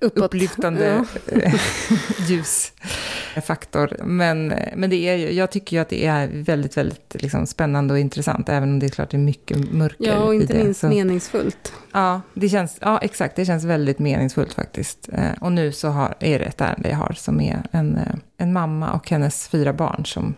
Uppåt. 0.00 0.18
upplyftande 0.24 1.04
ljusfaktor. 2.28 3.96
Men, 4.04 4.52
men 4.76 4.90
det 4.90 4.96
är 4.96 5.30
jag 5.32 5.50
tycker 5.50 5.76
ju 5.76 5.80
att 5.82 5.88
det 5.88 6.06
är 6.06 6.28
väldigt, 6.32 6.76
väldigt 6.76 7.16
liksom, 7.18 7.46
spännande 7.46 7.94
och 7.94 8.00
intressant. 8.00 8.48
Även 8.48 8.68
om 8.68 8.78
det 8.78 8.86
är 8.86 8.90
klart 8.90 9.10
det 9.10 9.16
är 9.16 9.18
mycket 9.18 9.72
mörker 9.72 10.04
Ja, 10.06 10.16
och 10.18 10.34
inte 10.34 10.54
i 10.54 10.56
det. 10.58 10.64
minst 10.64 10.80
Så- 10.80 10.88
meningsfullt. 10.88 11.72
Ja, 11.92 12.20
det 12.34 12.48
känns, 12.48 12.78
ja, 12.80 12.98
exakt. 12.98 13.36
Det 13.36 13.44
känns 13.44 13.64
väldigt 13.64 13.98
meningsfullt 13.98 14.52
faktiskt. 14.52 15.08
Eh, 15.12 15.32
och 15.40 15.52
nu 15.52 15.72
så 15.72 15.88
har, 15.88 16.14
är 16.20 16.38
det 16.38 16.44
ett 16.44 16.60
ärende 16.60 16.88
jag 16.88 16.96
har 16.96 17.12
som 17.16 17.40
är 17.40 17.62
en, 17.70 17.96
eh, 17.96 18.14
en 18.36 18.52
mamma 18.52 18.92
och 18.92 19.10
hennes 19.10 19.48
fyra 19.48 19.72
barn 19.72 20.06
som 20.06 20.34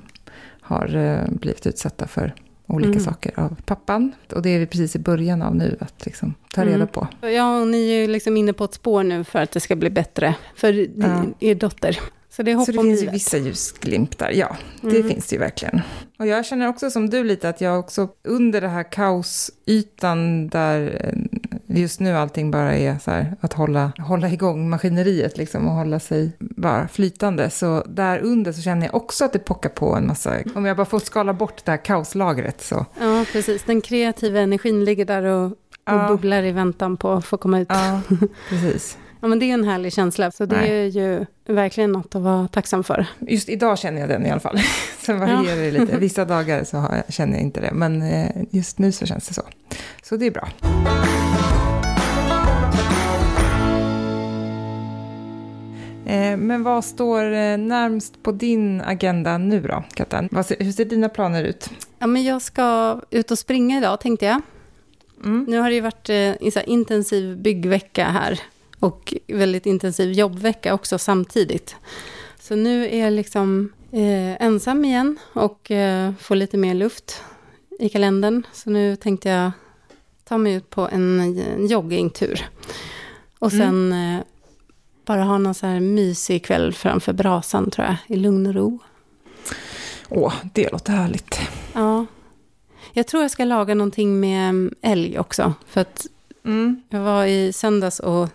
har 0.61 0.97
eh, 0.97 1.29
blivit 1.31 1.67
utsatta 1.67 2.07
för 2.07 2.35
olika 2.67 2.91
Mm. 2.91 3.01
saker 3.05 3.33
av 3.41 3.57
pappan. 3.65 4.13
Och 4.35 4.43
det 4.43 4.51
är 4.51 4.59
vi 4.59 4.67
precis 4.67 4.97
i 4.97 4.99
början 4.99 5.43
av 5.43 5.57
nu 5.57 5.77
att 5.81 6.07
liksom 6.07 6.35
ta 6.55 6.63
reda 6.65 6.75
Mm. 6.75 6.89
på. 6.89 7.09
Ja, 7.21 7.61
och 7.61 7.69
ni 7.69 7.91
är 7.91 8.01
ju 8.01 8.07
liksom 8.07 8.37
inne 8.37 8.53
på 8.53 8.65
ett 8.65 8.75
spår 8.75 9.03
nu 9.03 9.25
för 9.25 9.39
att 9.43 9.51
det 9.51 9.61
ska 9.61 9.77
bli 9.77 9.91
bättre 9.91 10.35
för 10.57 10.73
Ja. 11.01 11.25
er 11.41 11.55
dotter. 11.55 12.01
Så 12.31 12.43
det 12.43 12.65
Så 12.65 12.73
det 12.73 12.79
finns 12.83 13.03
ju 13.03 13.11
vissa 13.11 13.37
ljusglimtar, 13.39 14.31
ja. 14.31 14.57
Det 14.81 14.97
Mm. 14.97 15.09
finns 15.09 15.27
det 15.27 15.35
ju 15.37 15.41
verkligen. 15.41 15.81
Och 16.19 16.27
jag 16.27 16.47
känner 16.47 16.69
också 16.69 16.91
som 16.91 17.11
du 17.11 17.25
lite 17.25 17.49
att 17.49 17.61
jag 17.61 17.79
också 17.79 18.09
under 18.25 18.61
det 18.61 18.69
här 18.69 18.93
kaosytan 18.93 20.49
där 20.49 21.01
eh, 21.05 21.39
just 21.75 22.01
nu 22.01 22.17
allting 22.17 22.51
bara 22.51 22.75
är 22.77 22.99
så 22.99 23.11
här 23.11 23.37
att 23.41 23.53
hålla, 23.53 23.93
hålla 23.99 24.29
igång 24.29 24.71
maskineriet 24.71 25.37
liksom 25.39 25.69
och 25.69 25.75
hålla 25.75 26.01
sig 26.01 26.31
bara 26.39 26.89
flytande. 26.89 27.51
Så 27.51 27.85
där 27.89 28.19
under 28.19 28.53
så 28.53 28.63
känner 28.63 28.87
jag 28.87 28.95
också 28.95 29.25
att 29.25 29.33
det 29.33 29.39
pockar 29.39 29.69
på 29.71 29.95
en 29.97 30.07
massa, 30.07 30.35
om 30.55 30.65
jag 30.65 30.77
bara 30.77 30.87
får 30.87 30.99
skala 30.99 31.33
bort 31.35 31.65
det 31.65 31.71
här 31.71 31.85
kaoslagret 31.85 32.61
så. 32.61 32.87
Ja, 33.01 33.25
precis. 33.33 33.63
Den 33.65 33.81
kreativa 33.81 34.41
energin 34.41 34.85
ligger 34.85 35.05
där 35.05 35.23
och, 35.23 35.45
och 35.47 35.57
Ja. 35.85 36.09
bubblar 36.09 36.43
i 36.43 36.53
väntan 36.53 36.97
på 36.97 37.13
att 37.13 37.25
få 37.25 37.37
komma 37.37 37.61
ut. 37.61 37.69
Ja. 37.71 38.01
Ja, 38.11 38.27
precis. 38.49 38.99
men 39.21 39.39
det 39.39 39.47
är 39.51 39.55
en 39.55 39.65
härlig 39.65 39.93
känsla, 39.93 40.31
så 40.31 40.47
det 40.47 40.57
Nej. 40.57 40.71
är 40.71 40.85
ju 40.87 41.27
verkligen 41.47 41.93
något 41.93 42.15
att 42.15 42.23
vara 42.23 42.49
tacksam 42.49 42.85
för. 42.85 43.07
Just 43.19 43.49
idag 43.49 43.79
känner 43.79 44.01
jag 44.01 44.09
den 44.09 44.27
i 44.27 44.31
alla 44.31 44.41
fall. 44.41 44.59
Sen 45.01 45.19
varierar 45.21 45.57
det 45.57 45.71
lite. 45.71 45.97
Vissa 45.99 46.25
dagar 46.25 46.65
så 46.65 46.77
jag, 46.77 47.15
känner 47.15 47.33
jag 47.33 47.43
inte 47.43 47.61
det, 47.61 47.71
men 47.73 48.03
eh, 48.03 48.29
just 48.51 48.79
nu 48.79 48.93
så 48.93 49.07
känns 49.07 49.29
det 49.29 49.35
så. 49.35 49.43
Så 50.03 50.17
det 50.17 50.27
är 50.27 50.31
bra. 50.31 50.49
Men 56.37 56.63
vad 56.63 56.85
står 56.85 57.23
eh, 57.25 57.59
närmst 57.59 58.23
på 58.23 58.33
din 58.33 58.81
agenda 58.81 59.39
nu 59.39 59.61
då, 59.61 59.85
ser- 60.45 60.65
Hur 60.65 60.73
ser 60.73 60.85
dina 60.85 61.09
planer 61.09 61.45
ut? 61.45 61.71
Ja, 61.99 62.07
men 62.07 62.23
jag 62.25 62.43
ska 62.43 63.01
ut 63.11 63.31
och 63.31 63.39
springa 63.39 63.79
idag, 63.79 64.01
tänkte 64.01 64.27
jag. 64.27 64.41
Mm. 65.25 65.45
Nu 65.49 65.59
har 65.59 65.69
det 65.69 65.75
ju 65.75 65.81
varit 65.81 66.09
eh, 66.09 66.17
en 66.17 66.53
så 66.53 66.59
här 66.59 66.69
intensiv 66.69 67.37
byggvecka 67.39 68.05
här 68.05 68.41
och 68.79 69.15
väldigt 69.27 69.67
intensiv 69.67 70.13
jobbvecka 70.13 70.75
också 70.75 70.99
samtidigt. 70.99 71.77
Så 72.41 72.57
nu 72.57 72.89
är 72.89 73.05
jag 73.05 73.13
liksom 73.13 73.73
eh, 73.93 74.43
ensam 74.43 74.85
igen 74.85 75.19
och 75.33 75.71
eh, 75.71 76.13
får 76.21 76.35
lite 76.37 76.57
mer 76.57 76.75
luft 76.75 77.23
i 77.79 77.89
kalendern. 77.89 78.47
Så 78.53 78.71
nu 78.71 78.97
tänkte 78.97 79.29
jag 79.29 79.51
ta 80.25 80.39
mig 80.39 80.55
ut 80.55 80.71
på 80.71 80.89
en, 80.89 81.67
joggingtur. 81.69 82.49
Och 83.39 83.53
sen 83.53 83.93
eh, 83.93 84.21
bara 85.05 85.23
ha 85.23 85.39
någon 85.39 85.55
så 85.55 85.67
här 85.67 85.81
mysig 85.81 86.45
kväll 86.45 86.73
framför 86.73 87.13
brasan 87.13 87.71
tror 87.71 87.87
jag, 87.87 87.97
i 88.07 88.17
lugn 88.17 88.47
och 88.47 88.55
ro. 88.55 88.79
Åh, 90.09 90.35
det 90.55 90.73
låter 90.73 90.93
härligt. 90.93 91.41
Ja. 91.73 92.07
Jag 92.93 93.07
tror 93.07 93.23
jag 93.23 93.31
ska 93.31 93.45
laga 93.45 93.75
någonting 93.75 94.21
med 94.21 94.49
mm, 94.49 94.75
älg 94.83 95.19
också. 95.19 95.55
För 95.69 95.81
att 95.81 96.07
Mm. 96.45 96.83
jag 96.89 97.01
var 97.01 97.25
i 97.25 97.53
söndags 97.53 98.01
och, 98.01 98.29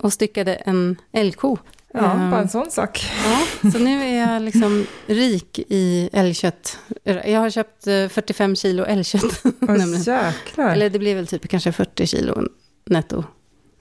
och 0.00 0.12
styckade 0.12 0.54
en 0.54 0.96
älgko. 1.12 1.56
Ja, 1.94 2.00
Eh, 2.00 2.30
bara 2.30 2.40
en 2.40 2.48
sån 2.48 2.70
sak. 2.70 3.06
Ja, 3.24 3.70
så 3.70 3.78
nu 3.78 4.02
är 4.04 4.32
jag 4.32 4.42
liksom 4.42 4.86
rik 5.06 5.58
i 5.68 6.10
älgkött. 6.12 6.78
Jag 7.04 7.40
har 7.40 7.50
köpt 7.50 7.86
eh, 7.86 8.08
45 8.08 8.56
kilo 8.56 8.84
älgkött. 8.84 9.42
Åh, 9.60 9.98
jäklar. 10.06 10.70
Eller 10.70 10.90
det 10.90 10.98
blir 10.98 11.14
väl 11.14 11.26
typ 11.26 11.48
kanske 11.48 11.72
40 11.72 12.06
kilo 12.06 12.42
netto. 12.86 13.24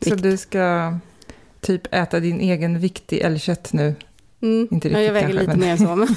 Så 0.08 0.16
du 0.16 0.38
ska 0.38 0.94
typ 1.68 1.94
äta 1.94 2.20
din 2.20 2.40
egen 2.42 2.80
vikt 2.80 3.14
i 3.14 3.20
älgkött 3.22 3.74
nu? 3.74 3.96
Mm. 4.42 4.68
Inte 4.72 4.90
ja, 4.90 5.00
jag 5.02 5.16
riktigt 5.16 5.16
väger 5.16 5.28
kanske, 5.28 5.40
lite 5.40 5.58
men- 5.58 5.60
mer 5.60 5.78
så. 5.78 5.96
Men... 5.96 6.08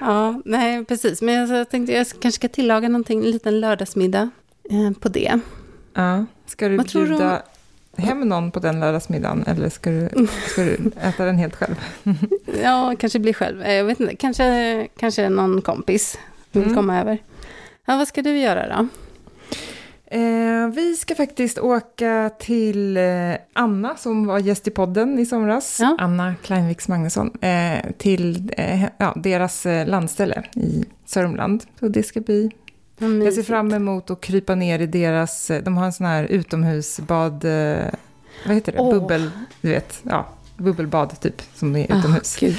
ja, 0.00 0.42
nej, 0.44 0.84
precis. 0.84 1.22
Men 1.22 1.48
jag, 1.50 1.70
tänkte 1.70 1.92
jag 1.92 2.06
kanske 2.06 2.32
ska 2.32 2.48
tillaga 2.48 2.88
någonting, 2.88 3.24
en 3.24 3.30
liten 3.30 3.60
lördagsmiddag 3.60 4.30
eh, 4.70 4.90
på 5.00 5.08
det. 5.08 5.40
Ja. 5.94 6.24
Ska 6.46 6.68
du 6.68 6.76
Vad 6.76 6.88
tror 6.88 7.02
du 7.02 7.08
bjuda 7.08 7.42
hem 7.96 8.20
någon 8.28 8.50
på 8.50 8.60
den 8.60 8.80
lördagsmiddagen 8.80 9.44
eller 9.46 9.68
ska 9.68 9.90
du, 9.90 10.08
ska 10.52 10.62
du 10.62 10.90
äta 11.00 11.24
den 11.24 11.36
helt 11.38 11.56
själv? 11.56 11.74
Ja, 12.62 12.94
kanske 12.98 13.18
bli 13.18 13.34
själv. 13.34 13.62
Eh, 13.62 13.72
Jag 13.74 13.84
vet 13.84 14.00
inte, 14.00 14.16
kanske, 14.16 14.88
kanske 14.98 15.28
någon 15.28 15.62
kompis 15.62 16.18
vill 16.52 16.62
Mm. 16.62 16.74
komma 16.74 17.00
över. 17.00 17.18
Ja, 17.86 17.96
vad 17.96 18.08
ska 18.08 18.22
du 18.22 18.38
göra 18.38 18.76
då? 18.76 18.88
Eh, 20.10 20.68
vi 20.74 20.96
ska 20.96 21.14
faktiskt 21.14 21.58
åka 21.58 22.30
till 22.38 22.96
eh, 22.96 23.02
Anna 23.52 23.96
som 23.96 24.26
var 24.26 24.38
gäst 24.38 24.68
i 24.68 24.70
podden 24.70 25.18
i 25.18 25.26
somras. 25.26 25.78
Ja. 25.80 25.96
Anna 25.98 26.34
Kleinviks 26.42 26.88
Magnusson. 26.88 27.30
Eh, 27.40 27.90
till 27.98 28.52
eh, 28.56 28.84
ja, 28.98 29.12
deras 29.16 29.66
eh, 29.66 29.86
landställe 29.88 30.42
i 30.54 30.84
Sörmland. 31.06 31.64
Så 31.80 31.88
det 31.88 32.02
ska 32.02 32.20
bli... 32.20 32.50
Vad 32.98 33.10
Jag 33.26 33.34
ser 33.34 33.42
fram 33.42 33.72
emot 33.72 34.10
att 34.10 34.20
krypa 34.20 34.54
ner 34.54 34.78
i 34.78 34.86
deras... 34.86 35.50
eh, 35.50 35.62
De 35.62 35.76
har 35.76 35.84
en 35.86 35.92
sån 35.92 36.06
här 36.06 36.24
utomhusbad... 36.24 37.44
Vad 38.46 38.54
heter 38.54 38.72
det? 38.72 38.78
Åh. 38.78 38.90
Bubbel, 38.90 39.30
du 39.60 39.68
vet. 39.70 40.00
Ja, 40.02 40.26
bubbelbad 40.56 41.20
typ, 41.20 41.42
som 41.54 41.76
är 41.76 41.84
utomhus. 41.98 42.36
Ah, 42.36 42.40
gud. 42.46 42.56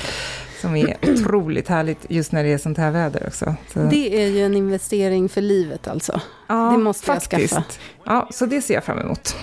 Som 0.62 0.76
är 0.76 0.98
otroligt 1.12 1.68
härligt 1.68 2.06
just 2.10 2.32
när 2.32 2.44
det 2.44 2.50
är 2.54 2.58
sånt 2.58 2.78
här 2.78 2.92
väder 2.92 3.24
också. 3.28 3.56
Så. 3.74 3.80
Det 3.80 4.24
är 4.24 4.28
ju 4.28 4.46
en 4.46 4.54
investering 4.56 5.30
för 5.30 5.42
livet 5.42 5.88
alltså. 5.88 6.22
ja, 6.48 6.56
det 6.72 6.78
måste 6.84 7.06
faktiskt. 7.06 7.32
jag 7.54 7.64
skaffa. 7.64 7.64
Ja, 8.04 8.28
så 8.32 8.46
det 8.46 8.62
ser 8.62 8.74
jag 8.74 8.84
fram 8.84 9.00
emot. 9.00 9.36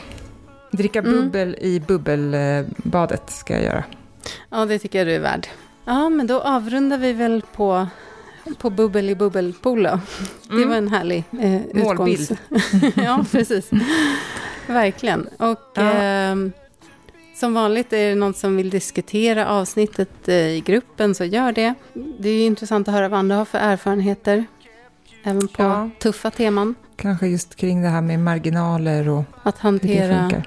Dricka 0.73 0.99
Mm. 0.99 1.13
bubbel 1.13 1.57
i 1.61 1.81
bubbelbadet 1.81 3.31
ska 3.31 3.55
jag 3.55 3.63
göra. 3.63 3.85
Ja, 4.51 4.65
det 4.65 4.79
tycker 4.79 4.99
jag 4.99 5.07
du 5.07 5.15
är 5.15 5.21
värd. 5.21 5.47
Ja, 5.85 6.09
men 6.09 6.27
då 6.27 6.41
avrundar 6.41 6.99
vi 6.99 7.13
väl 7.13 7.43
på, 7.53 7.87
på 8.59 8.71
bubbel 8.71 9.11
i 9.11 9.15
bubbelpolo. 9.15 10.01
Det 10.49 10.55
Mm. 10.55 10.69
var 10.69 10.77
en 10.77 10.89
härlig 10.89 11.25
eh, 11.41 11.61
Målbild. 11.85 12.21
utgångs... 12.21 12.33
ja, 12.97 13.25
precis. 13.33 13.71
Verkligen. 14.67 15.27
Och 15.39 15.61
Ja. 15.75 15.83
ehm, 15.83 16.53
som 17.41 17.55
vanligt 17.55 17.93
är 17.93 18.09
det 18.09 18.15
någon 18.15 18.35
som 18.35 18.57
vill 18.57 18.71
diskutera 18.71 19.49
avsnittet 19.49 20.29
eh, 20.29 20.35
i 20.35 20.61
gruppen 20.67 21.15
så 21.15 21.25
gör 21.25 21.53
det. 21.53 21.75
Det 22.19 22.29
är 22.29 22.47
intressant 22.47 22.89
att 22.89 22.95
höra 22.95 23.09
vad 23.09 23.19
andra 23.19 23.37
har 23.37 23.45
för 23.45 23.59
erfarenheter. 23.59 24.45
Även 25.25 25.49
på 25.49 25.63
Ja. 25.63 25.91
tuffa 26.01 26.31
teman. 26.31 26.75
Kanske 26.97 27.27
just 27.27 27.57
kring 27.57 27.83
det 27.83 27.89
här 27.89 28.01
med 28.01 28.19
marginaler 28.21 29.09
och 29.09 29.25
Att 29.43 29.59
hantera 29.59 30.43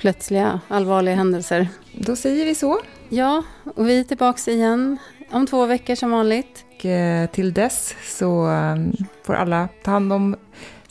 plötsliga 0.00 0.60
allvarliga 0.68 1.14
händelser. 1.14 1.68
Då 1.92 2.16
säger 2.16 2.44
vi 2.44 2.54
så. 2.54 2.78
Ja, 3.08 3.42
och 3.76 3.88
vi 3.88 4.00
är 4.00 4.04
tillbaka 4.04 4.50
igen 4.50 4.98
om 5.30 5.46
två 5.46 5.66
veckor 5.66 5.94
som 5.94 6.10
vanligt. 6.10 6.64
Och 6.78 6.86
eh, 6.86 7.26
till 7.30 7.52
dess 7.52 7.94
så 8.18 8.50
eh, 8.50 8.76
får 9.22 9.34
alla 9.34 9.68
ta 9.84 9.90
hand 9.90 10.12
om 10.12 10.36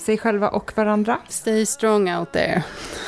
sig 0.03 0.17
själva 0.17 0.49
och 0.49 0.71
varandra. 0.75 1.17
Stay 1.29 1.65
strong 1.65 2.15
out 2.15 2.31
there. 2.31 2.63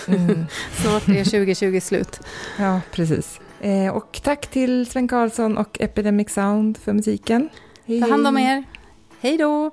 Mm. 0.08 0.46
Snart 0.82 1.08
är 1.08 1.24
2020 1.24 1.80
slut. 1.82 2.20
Ja, 2.60 2.82
precis. 2.92 3.40
Eh, 3.62 3.96
och 3.96 4.20
tack 4.24 4.48
till 4.48 4.86
Sven 4.90 5.08
Karlsson 5.08 5.58
och 5.58 5.78
Epidemic 5.82 6.34
Sound 6.34 6.78
för 6.78 6.94
musiken. 6.94 7.50
Hej, 7.86 8.02
Ta 8.02 8.10
hand 8.10 8.28
om 8.28 8.38
er. 8.38 8.64
Hej 9.20 9.38
då! 9.38 9.72